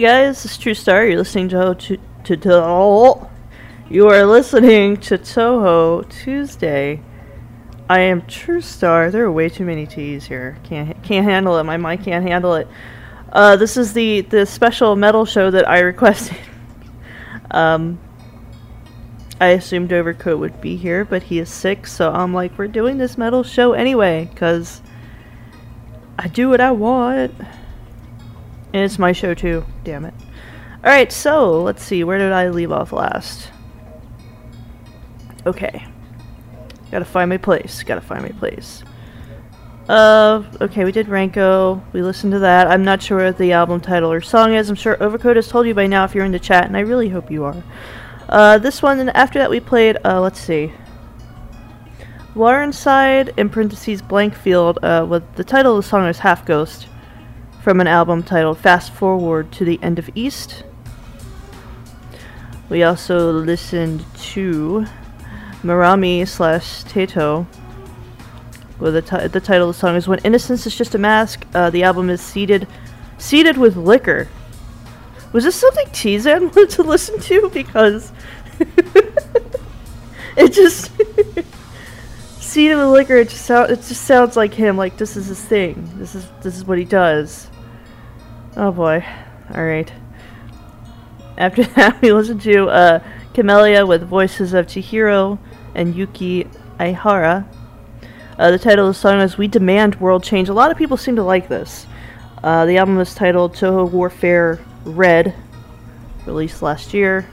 [0.00, 1.06] Hey guys, it's TrueStar.
[1.06, 3.28] You're listening to to, to, to
[3.90, 7.02] You are listening to Touhou Tuesday.
[7.86, 9.12] I am TrueStar.
[9.12, 10.56] There are way too many T's here.
[10.64, 11.64] Can't can't handle it.
[11.64, 12.66] My mic can't handle it.
[13.30, 16.38] Uh, this is the the special metal show that I requested.
[17.50, 17.98] um,
[19.38, 22.96] I assumed Overcoat would be here, but he is sick, so I'm like, we're doing
[22.96, 24.80] this metal show anyway, cause
[26.18, 27.34] I do what I want.
[28.72, 30.14] And it's my show too, damn it.
[30.84, 33.50] Alright, so let's see, where did I leave off last?
[35.44, 35.86] Okay.
[36.90, 38.82] Gotta find my place, gotta find my place.
[39.88, 41.82] Uh, okay, we did Renko.
[41.92, 42.68] We listened to that.
[42.68, 44.70] I'm not sure what the album title or song is.
[44.70, 46.80] I'm sure Overcoat has told you by now if you're in the chat, and I
[46.80, 47.60] really hope you are.
[48.28, 50.72] Uh, this one, and after that we played, uh, let's see.
[52.36, 56.46] Water Inside, in parentheses, blank field, uh, with the title of the song is Half
[56.46, 56.86] Ghost
[57.62, 60.64] from an album titled Fast Forward to the End of East.
[62.70, 64.86] We also listened to
[65.62, 67.46] Marami slash Tato.
[68.78, 71.44] Well, the, the title of the song is When Innocence is Just a Mask.
[71.52, 72.66] Uh, the album is Seated,
[73.18, 74.28] Seated with Liquor.
[75.32, 77.50] Was this something Teezan wanted to listen to?
[77.50, 78.10] Because
[80.36, 80.92] it just
[82.50, 83.16] seated with liquor.
[83.16, 84.76] It just it just sounds like him.
[84.76, 85.90] Like this is his thing.
[85.96, 87.48] This is this is what he does.
[88.56, 89.04] Oh boy.
[89.54, 89.92] Alright.
[91.38, 93.04] After that, we listened to uh,
[93.34, 95.38] Camellia with voices of Chihiro
[95.74, 96.46] and Yuki
[96.78, 97.48] Aihara.
[98.38, 100.48] Uh, the title of the song is We Demand World Change.
[100.48, 101.86] A lot of people seem to like this.
[102.42, 105.34] Uh, the album is titled Toho Warfare Red,
[106.26, 107.28] released last year.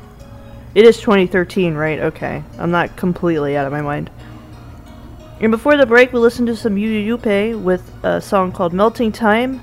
[0.75, 1.99] It is 2013, right?
[1.99, 2.43] Okay.
[2.59, 4.11] I'm not completely out of my mind.
[5.39, 9.61] And before the break, we listened to some Yuyupe with a song called Melting Time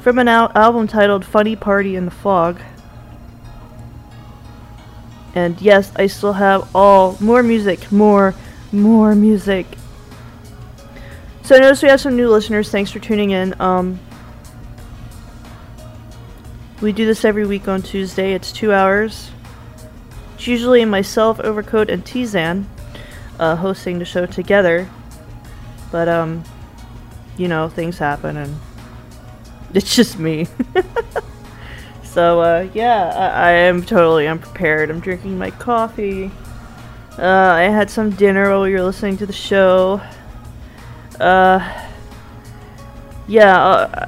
[0.00, 2.60] from an al album titled Funny Party in the Fog.
[5.34, 8.36] And yes, I still have all more music, more,
[8.70, 9.66] more music.
[11.42, 12.70] So I noticed we have some new listeners.
[12.70, 13.60] Thanks for tuning in.
[13.60, 13.98] Um,
[16.80, 18.32] we do this every week on Tuesday.
[18.32, 19.32] It's two hours.
[20.36, 22.66] It's usually myself, Overcoat, and Teezan
[23.38, 24.88] uh, hosting the show together.
[25.90, 26.44] But, um,
[27.36, 28.56] you know, things happen and
[29.74, 30.46] it's just me.
[32.02, 34.90] so, uh, yeah, I, I, am totally unprepared.
[34.90, 36.30] I'm drinking my coffee.
[37.18, 40.00] Uh, I had some dinner while we were listening to the show.
[41.20, 41.88] Uh,
[43.28, 44.06] yeah, uh,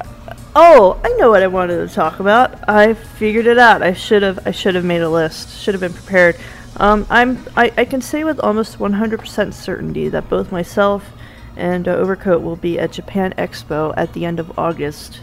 [0.55, 2.67] oh, I know what I wanted to talk about.
[2.67, 3.83] I figured it out.
[3.83, 5.61] I should have, I should have made a list.
[5.61, 6.37] Should have been prepared.
[6.77, 11.05] Um, I'm, I, I can say with almost 100% certainty that both myself
[11.55, 15.21] and uh, Overcoat will be at Japan Expo at the end of August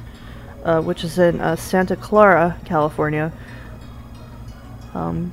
[0.65, 3.33] uh, which is in uh, Santa Clara, California.
[4.95, 5.33] Um,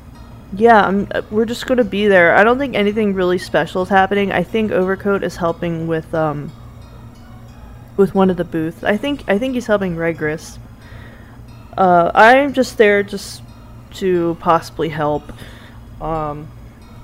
[0.54, 2.36] yeah, I'm, uh, we're just going to be there.
[2.36, 4.32] I don't think anything really special is happening.
[4.32, 6.52] I think Overcoat is helping with um,
[7.98, 8.84] with one of the booths.
[8.84, 10.58] I think I think he's helping Regress.
[11.78, 13.44] Uh, I'm just there just
[13.96, 15.32] to possibly help.
[16.02, 16.48] Um,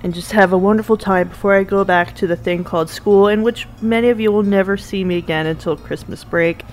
[0.03, 3.27] and just have a wonderful time before I go back to the thing called school,
[3.27, 6.63] in which many of you will never see me again until Christmas break.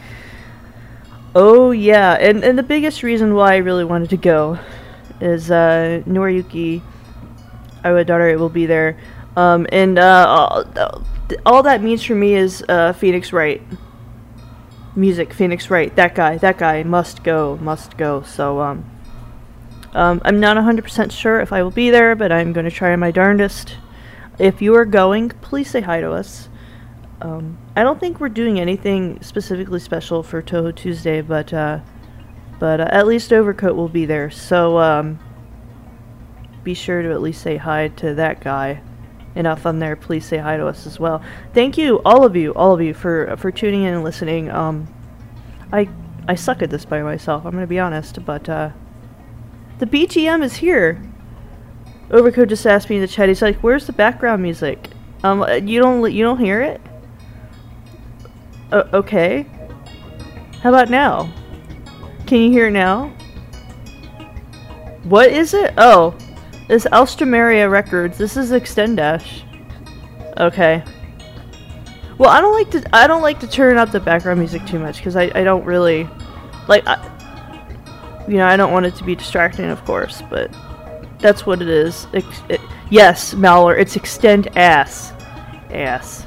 [1.35, 4.59] Oh yeah, and and the biggest reason why I really wanted to go
[5.21, 6.83] is uh, Noriyuki
[7.83, 8.99] Iwadare will be there,
[9.35, 10.65] um, and uh, all,
[11.47, 13.63] all, that means for me is uh, Phoenix Wright.
[14.95, 18.21] Music, Phoenix Wright, that guy, that guy must go, must go.
[18.21, 18.85] So um,
[19.95, 22.95] um, I'm not 100% sure if I will be there, but I'm going to try
[22.97, 23.77] my darndest.
[24.39, 26.49] If you are going, please say hi to us.
[27.21, 31.81] Um, I don't think we're doing anything specifically special for Touhou Tuesday, but uh,
[32.59, 34.31] but uh, at least Overcoat will be there.
[34.31, 35.21] So um,
[36.65, 38.81] be sure to at least say hi to that guy.
[39.35, 41.23] And enough on there, please say hi to us as well.
[41.55, 44.51] Thank you, all of you, all of you, for for tuning in and listening.
[44.51, 44.93] Um,
[45.73, 45.89] I
[46.27, 47.45] I suck at this by myself.
[47.45, 48.71] I'm gonna be honest, but uh,
[49.83, 51.03] the BGM is here.
[52.13, 53.29] Overcoat just asked me in the chat.
[53.29, 54.91] He's like, "Where's the background music?
[55.25, 56.81] Um, you don't you don't hear it?
[58.71, 59.45] Uh, okay.
[60.61, 61.29] How about now?
[62.29, 63.09] Can you hear it now?
[65.03, 65.75] What is it?
[65.77, 66.15] Oh,
[66.69, 68.17] it's Alstroemeria Records.
[68.17, 69.43] This is Extendash.
[70.39, 70.85] Okay.
[72.19, 72.97] Well, I don't like to.
[72.97, 75.65] I don't like to turn up the background music too much because I, I don't
[75.65, 76.09] really
[76.69, 76.87] like.
[76.87, 77.09] I,
[78.29, 80.55] you know, I don't want it to be distracting, of course, but
[81.19, 82.07] that's what it is.
[82.13, 82.25] It,
[82.91, 85.13] yes, Mallor, it's extend ass,
[85.71, 86.27] ass.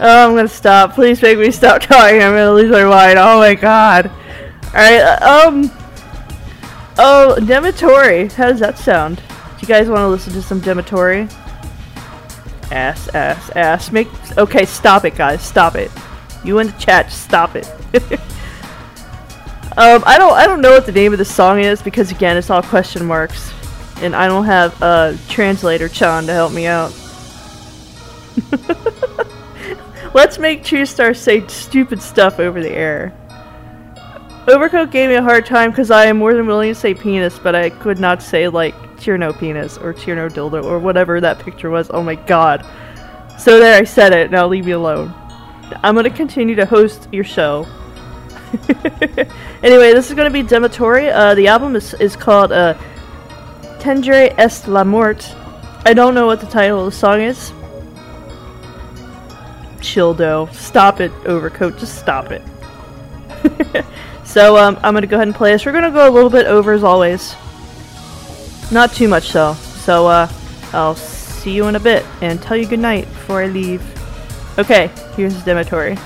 [0.00, 0.94] oh, I'm gonna stop.
[0.94, 2.22] Please make me stop talking.
[2.22, 3.18] I'm gonna lose my mind.
[3.18, 4.06] Oh my god.
[4.06, 5.00] All right.
[5.00, 5.70] Uh, um.
[6.98, 8.30] Oh, Demetori.
[8.32, 9.16] How does that sound?
[9.16, 9.22] Do
[9.60, 11.32] you guys want to listen to some Demetori?
[12.70, 13.92] Ass, ass, ass.
[13.92, 14.64] Make okay.
[14.64, 15.42] Stop it, guys.
[15.42, 15.90] Stop it.
[16.44, 17.12] You in the chat.
[17.12, 17.70] Stop it.
[19.76, 20.32] um, I don't.
[20.32, 23.04] I don't know what the name of the song is because again, it's all question
[23.04, 23.52] marks,
[23.96, 26.92] and I don't have a translator Chan to help me out.
[30.14, 33.12] Let's make TrueStar say stupid stuff over the air.
[34.48, 37.38] Overcoat gave me a hard time because I am more than willing to say penis,
[37.38, 41.70] but I could not say like Cirno penis or Cirno dildo or whatever that picture
[41.70, 41.90] was.
[41.90, 42.66] Oh my god.
[43.38, 44.30] So there, I said it.
[44.30, 45.14] Now leave me alone.
[45.82, 47.66] I'm gonna continue to host your show.
[49.62, 51.12] anyway, this is gonna be Demetori.
[51.12, 52.74] Uh, the album is, is called uh,
[53.78, 55.34] Tendre est la mort.
[55.84, 57.52] I don't know what the title of the song is.
[59.80, 60.52] Childo.
[60.54, 61.78] Stop it, Overcoat.
[61.78, 62.42] Just stop it.
[64.32, 65.66] So um, I'm going to go ahead and play this.
[65.66, 67.36] We're going to go a little bit over as always.
[68.72, 69.52] Not too much though.
[69.52, 70.26] So uh,
[70.72, 73.82] I'll see you in a bit and tell you goodnight before I leave.
[74.58, 76.00] Okay, here's Demetori.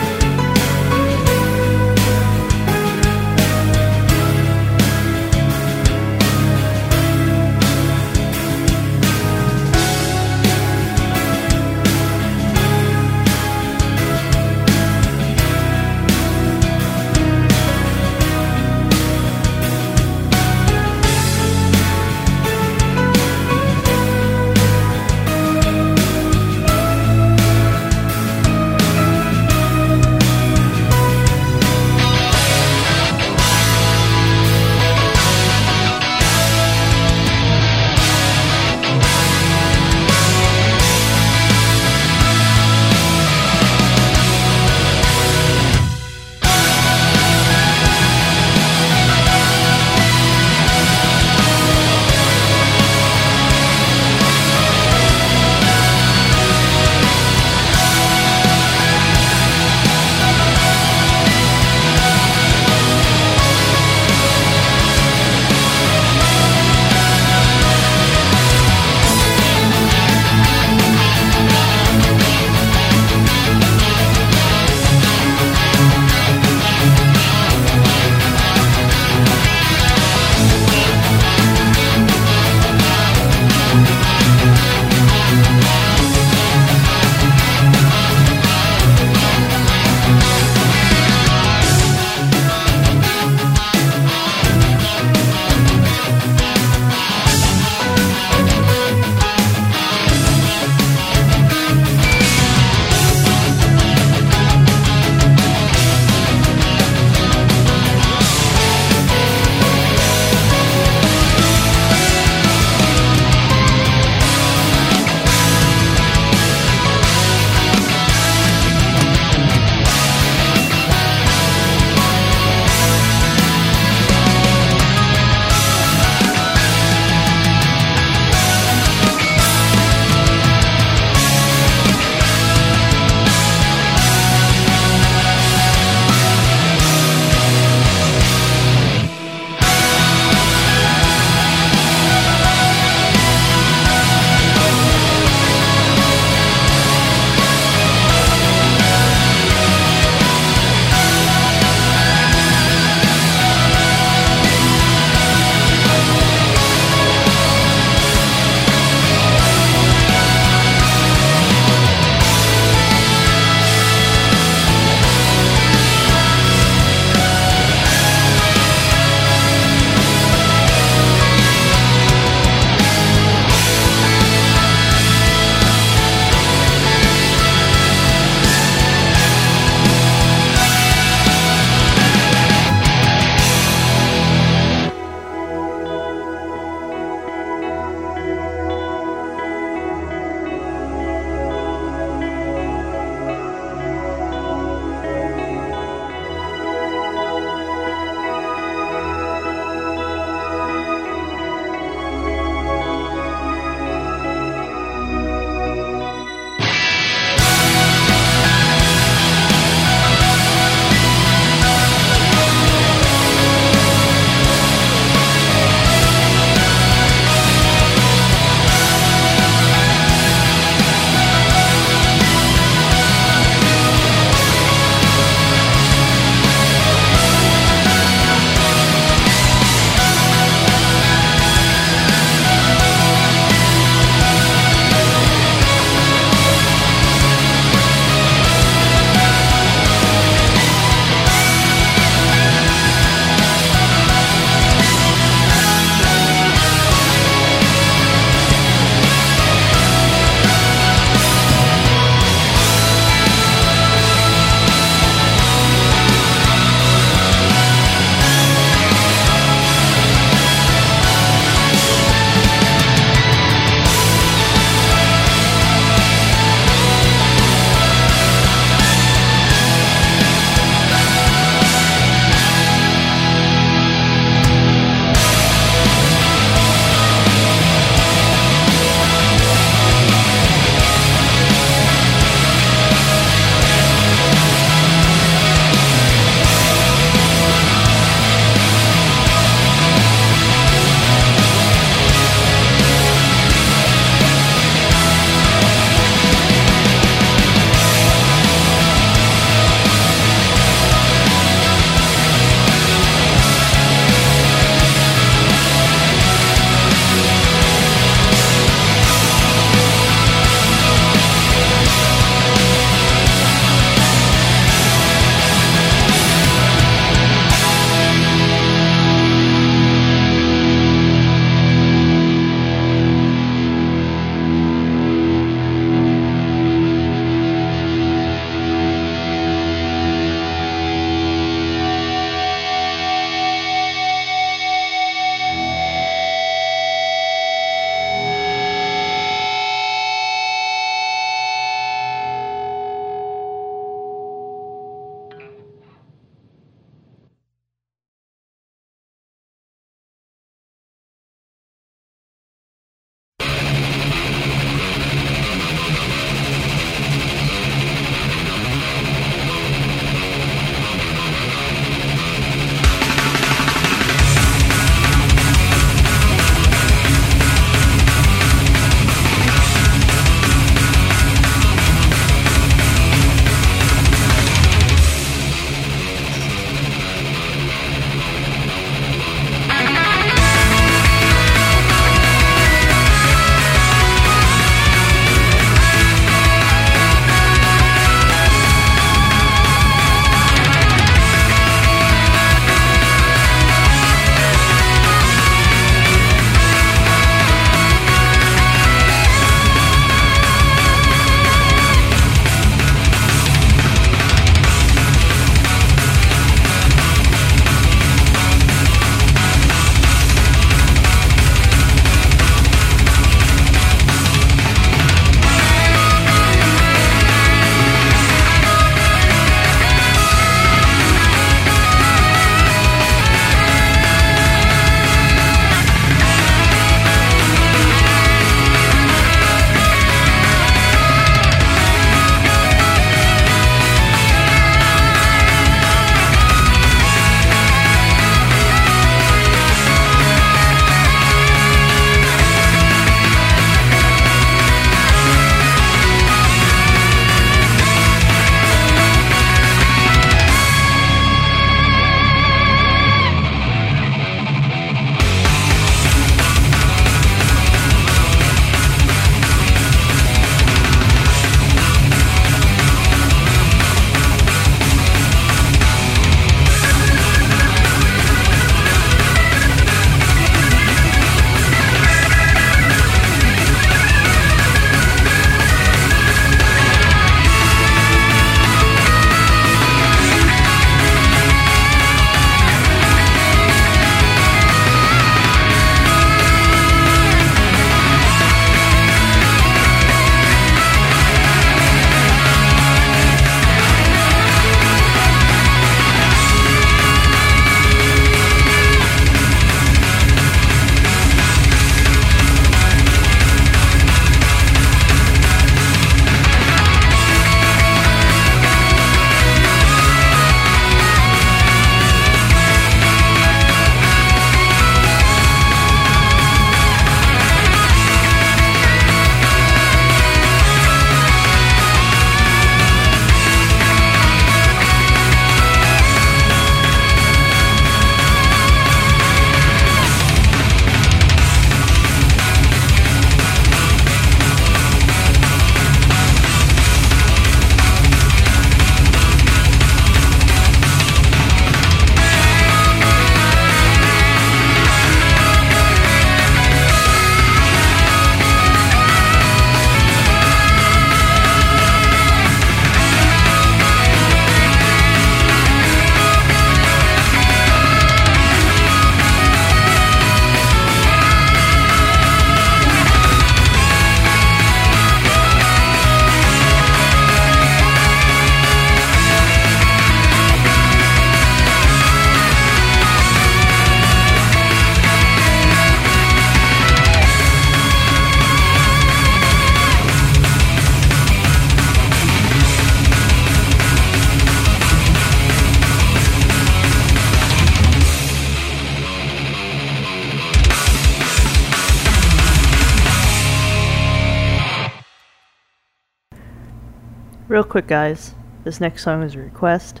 [597.54, 598.34] Real quick, guys.
[598.64, 600.00] This next song is a request.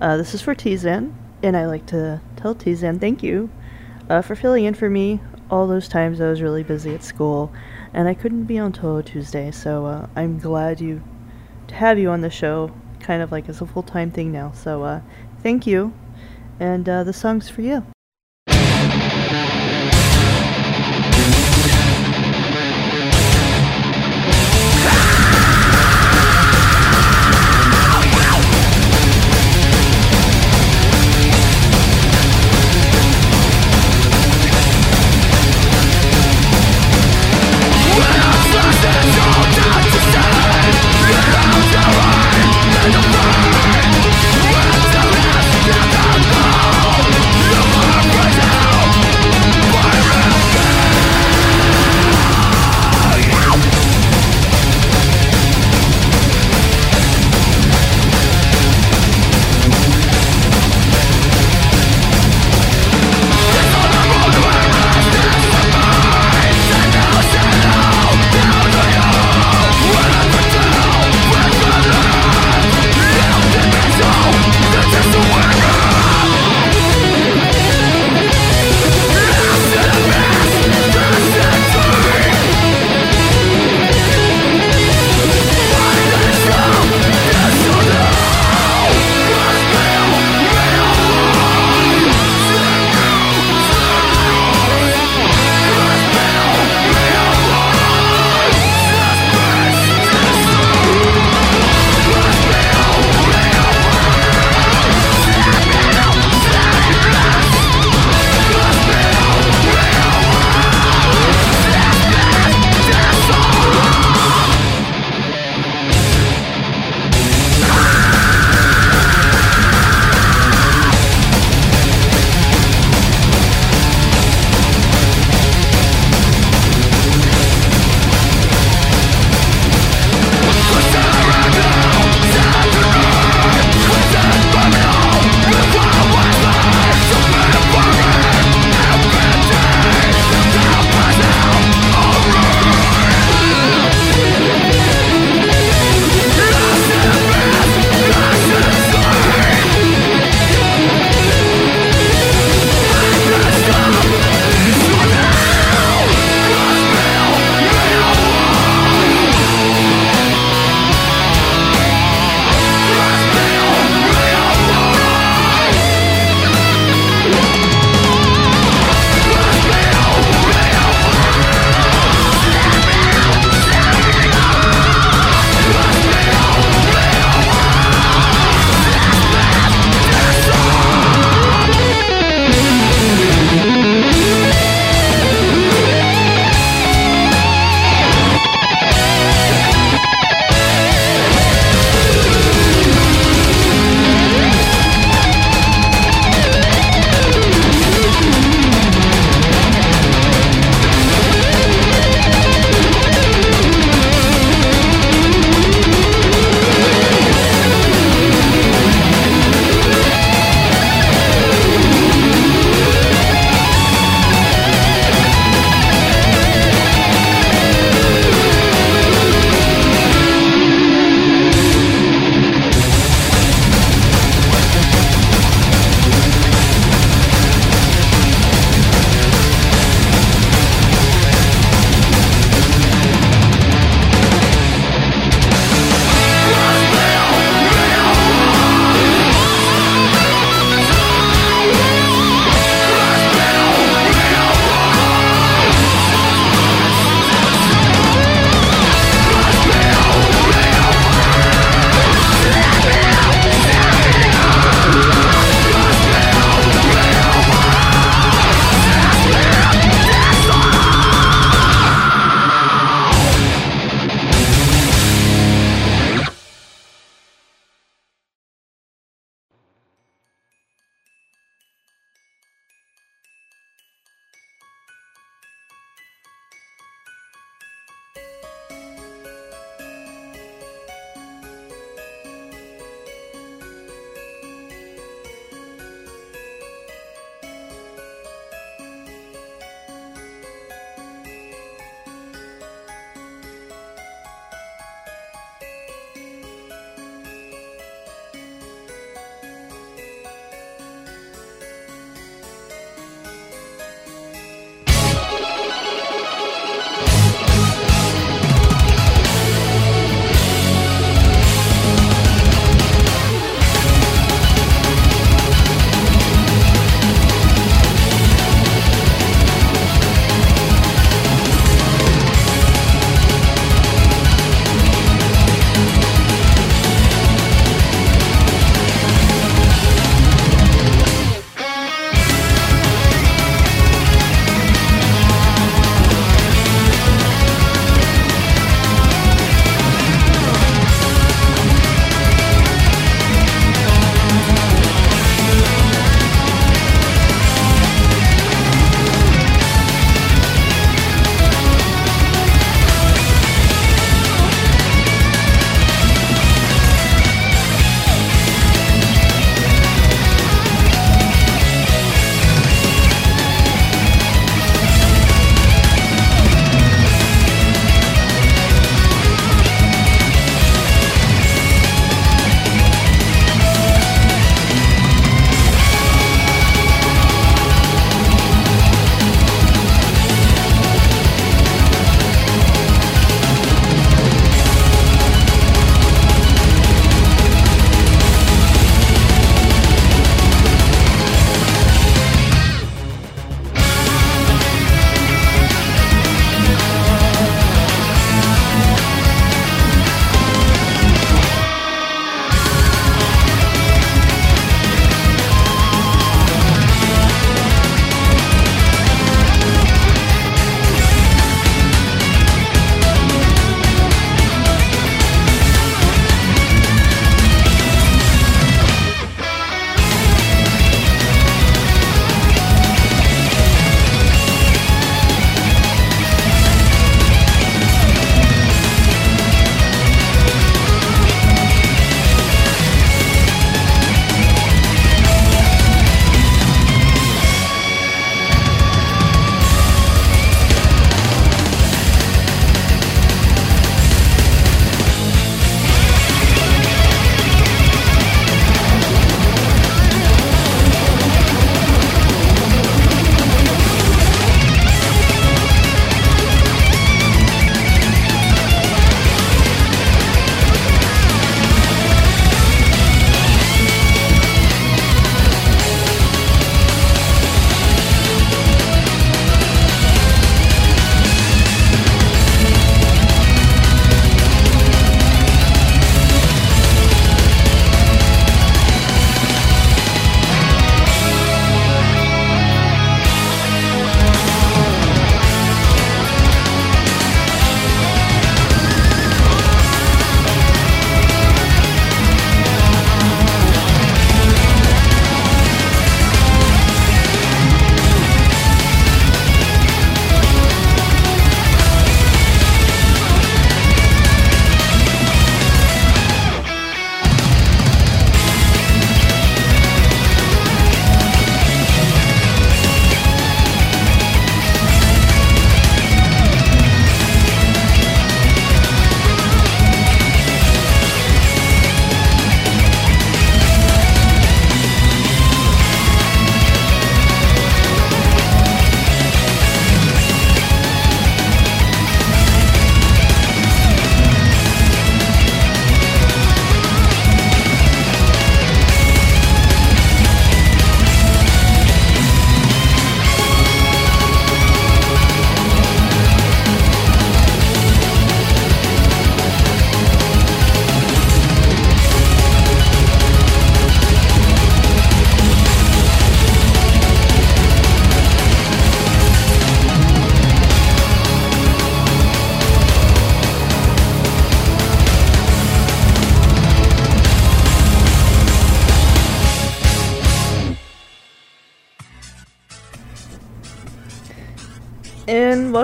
[0.00, 1.12] Uh, this is for Teezan,
[1.42, 3.50] and I like to tell Teezan thank you
[4.08, 5.18] uh, for filling in for me
[5.50, 7.52] all those times I was really busy at school,
[7.92, 9.50] and I couldn't be on Touhou Tuesday.
[9.50, 11.02] So uh, I'm glad you
[11.66, 12.70] to have you on the show,
[13.00, 14.52] kind of like as a full time thing now.
[14.52, 15.00] So uh,
[15.42, 15.92] thank you,
[16.60, 17.84] and uh, the song's for you.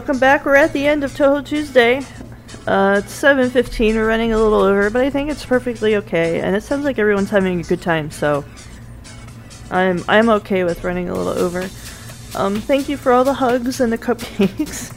[0.06, 0.44] Welcome back.
[0.46, 1.96] We're at the end of Touhou Tuesday.
[2.64, 3.94] Uh, it's 7.15.
[3.94, 6.38] We're running a little over, but I think it's perfectly okay.
[6.42, 8.44] And it sounds like everyone's having a good time, so
[9.68, 11.62] I'm I'm okay with running a little over.
[12.36, 14.94] Um, thank you for all the hugs and the cupcakes.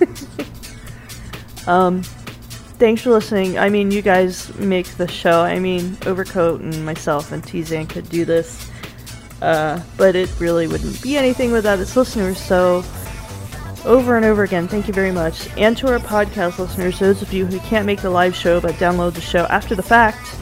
[1.68, 2.04] um,
[2.78, 3.58] thanks for listening.
[3.58, 5.42] I mean, you guys make the show.
[5.42, 8.70] I mean, Overcoat and myself and Teezan could do this.
[9.42, 12.84] Uh, but it really wouldn't be anything without its listeners, so
[13.86, 15.48] over and over again, thank you very much.
[15.58, 18.76] And to our podcast listeners, those of you who can't make the live show but
[18.76, 20.36] download the show after the fact,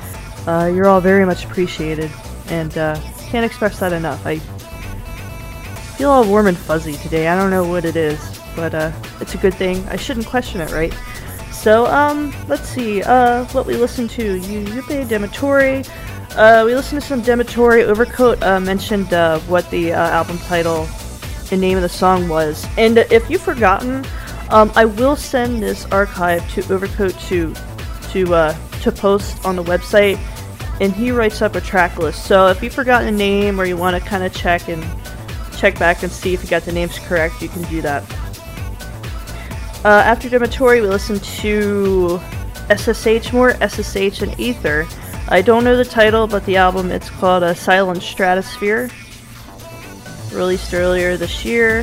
[0.47, 2.11] uh, you're all very much appreciated.
[2.47, 4.26] And uh, can't express that enough.
[4.26, 4.39] I
[5.97, 7.27] feel all warm and fuzzy today.
[7.27, 8.19] I don't know what it is,
[8.55, 9.85] but uh, it's a good thing.
[9.89, 10.93] I shouldn't question it, right?
[11.51, 13.01] So, um, let's see.
[13.01, 15.89] Uh, what we listened to: Yuppe Demetori.
[16.35, 17.84] Uh, we listened to some Demetori.
[17.84, 20.88] Overcoat uh, mentioned uh, what the uh, album title
[21.52, 22.65] and name of the song was.
[22.78, 24.06] And if you've forgotten,
[24.49, 27.53] um, I will send this archive to Overcoat to
[28.11, 30.18] to uh, to post on the website
[30.80, 32.26] and he writes up a track list.
[32.26, 34.86] So if you've forgotten a name or you want to kind of check and
[35.58, 38.03] check back and see if you got the names correct, you can do that.
[39.84, 42.19] Uh, after Demetori, we listened to
[42.69, 44.88] SSH more, SSH and Ether.
[45.30, 48.90] I don't know the title, but the album it's called a uh, Silent Stratosphere.
[50.38, 51.77] Released earlier this year.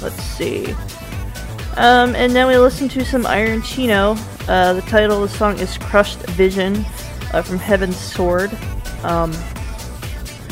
[0.00, 0.72] Let's see.
[1.76, 4.16] Um, and then we listened to some Iron Chino.
[4.48, 6.86] Uh, the title of the song is Crushed Vision
[7.34, 8.50] uh, from Heaven's Sword.
[9.02, 9.30] Um,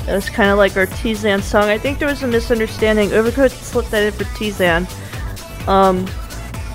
[0.07, 1.65] it was kind of like our Teezan song.
[1.65, 3.13] I think there was a misunderstanding.
[3.15, 4.87] Overcoat slipped that in for Teezan.
[5.67, 6.07] Um,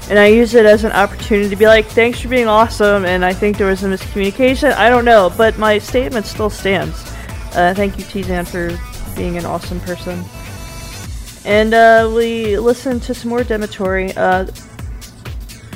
[0.09, 3.23] and I used it as an opportunity to be like, thanks for being awesome, and
[3.23, 4.73] I think there was a miscommunication.
[4.73, 6.95] I don't know, but my statement still stands.
[7.55, 10.25] Uh, thank you, Teezan, for being an awesome person.
[11.45, 14.11] And uh, we listened to some more Demetori.
[14.17, 14.45] Uh,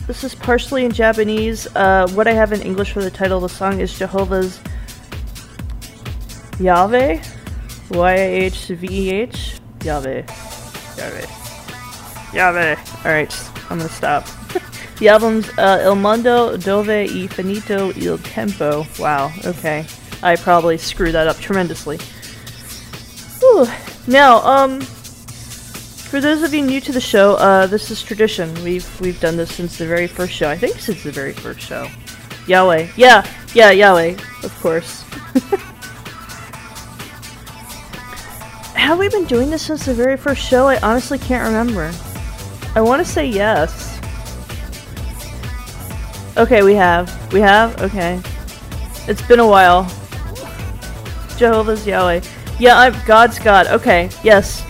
[0.07, 1.67] this is partially in Japanese.
[1.75, 4.59] Uh, what I have in English for the title of the song is Jehovah's
[6.59, 7.21] Yahweh.
[7.91, 9.59] Y-A-H-V-E-H.
[9.83, 10.23] Yahweh.
[10.97, 11.25] Yahweh.
[12.33, 12.75] Yahweh.
[13.05, 14.25] Alright, I'm gonna stop.
[14.97, 18.87] the album's uh, Il Mondo Dove e Finito il Tempo.
[18.97, 19.85] Wow, okay.
[20.23, 21.99] I probably screwed that up tremendously.
[23.39, 23.67] Whew.
[24.07, 24.81] Now, um,
[26.09, 28.51] for those of you new to the show, uh, this is tradition.
[28.63, 30.49] We've we've done this since the very first show.
[30.49, 31.87] I think since the very first show.
[32.47, 32.87] Yahweh.
[32.95, 34.17] Yeah, yeah, Yahweh.
[34.43, 35.03] Of course.
[38.73, 40.67] Have we been doing this since the very first show?
[40.67, 41.93] I honestly can't remember.
[42.73, 43.99] I want to say yes.
[46.37, 47.31] Okay, we have.
[47.31, 47.79] We have?
[47.83, 48.19] Okay.
[49.07, 49.83] It's been a while.
[51.37, 52.21] Jehovah's Yahweh.
[52.57, 53.67] Yeah, I'm God's God.
[53.67, 54.65] Okay, yes.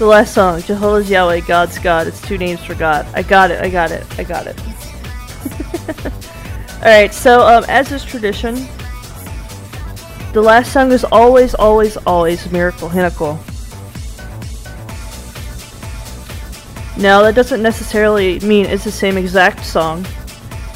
[0.00, 2.06] The last song, Jehovah's Yahweh, God's God.
[2.06, 3.06] It's two names for God.
[3.12, 4.58] I got it, I got it, I got it.
[6.76, 8.66] Alright, so um, as is tradition,
[10.32, 13.36] the last song is always, always, always Miracle Hinacle.
[16.96, 20.06] Now, that doesn't necessarily mean it's the same exact song.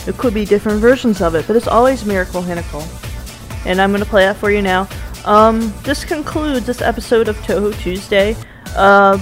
[0.07, 2.87] It could be different versions of it, but it's always Miracle Hinacle.
[3.65, 4.87] And I'm going to play that for you now.
[5.25, 8.37] Um, this concludes this episode of Touhou Tuesday.
[8.75, 9.19] Uh,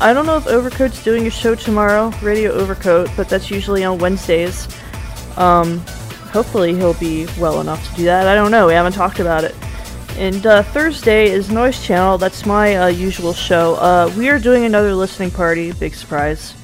[0.00, 3.98] I don't know if Overcoat's doing a show tomorrow, Radio Overcoat, but that's usually on
[3.98, 4.66] Wednesdays.
[5.36, 5.78] Um,
[6.32, 8.26] hopefully he'll be well enough to do that.
[8.26, 9.54] I don't know, we haven't talked about it.
[10.16, 13.76] And uh, Thursday is Noise Channel, that's my uh, usual show.
[13.76, 16.54] Uh, we are doing another listening party, big surprise.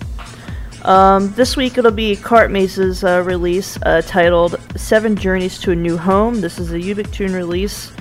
[0.82, 5.76] Um, this week it'll be Cart Maze's uh, release uh, titled Seven Journeys to a
[5.76, 6.40] New Home.
[6.40, 7.92] This is a Ubik Ubiquitune release.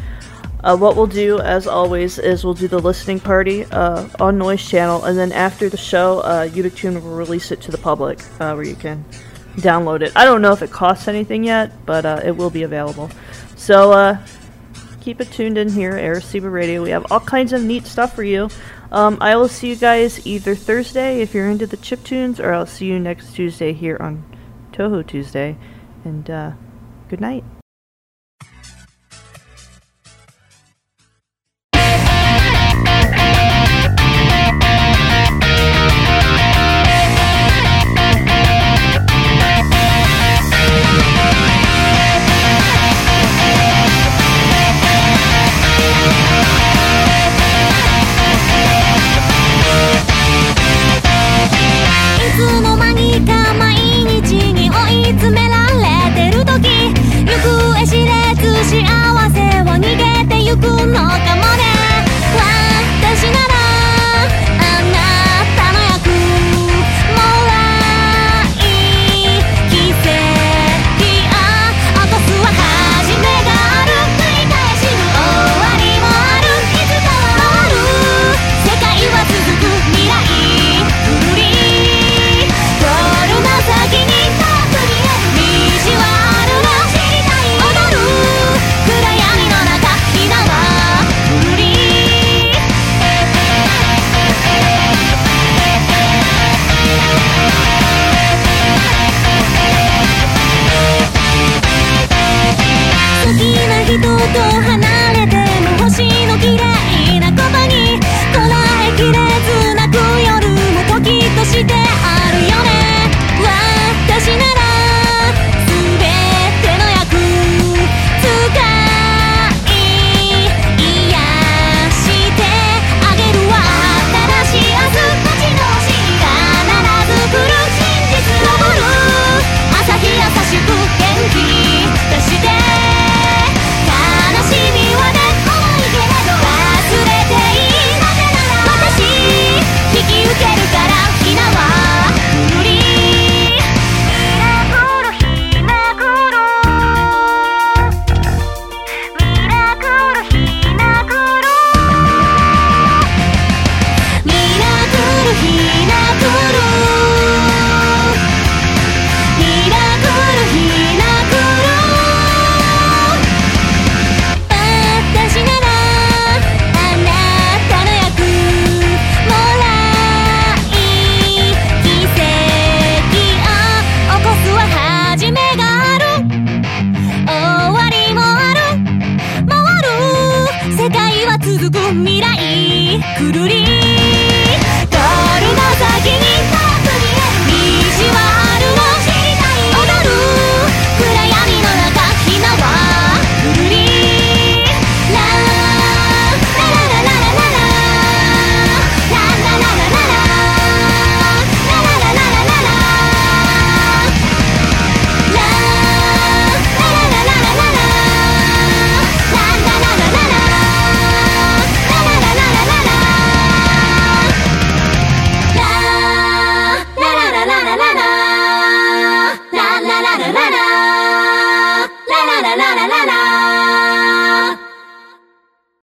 [0.63, 4.67] Uh, what we'll do, as always, is we'll do the listening party uh, on Noise
[4.67, 8.53] Channel, and then after the show, uh, Ubiquitune will release it to the public, uh,
[8.53, 9.05] where you can
[9.57, 10.11] download it.
[10.15, 13.11] I don't know if it costs anything yet, but uh, it will be available.
[13.55, 14.17] So uh,
[14.99, 16.83] keep it tuned in here, Arecibo Radio.
[16.83, 18.49] We have all kinds of neat stuff for you.
[18.91, 22.53] Um, I will see you guys either Thursday if you're into the chip tunes, or
[22.53, 24.23] I'll see you next Tuesday here on
[24.71, 25.57] Touhou Tuesday.
[26.03, 26.51] And uh,
[27.09, 27.43] good night.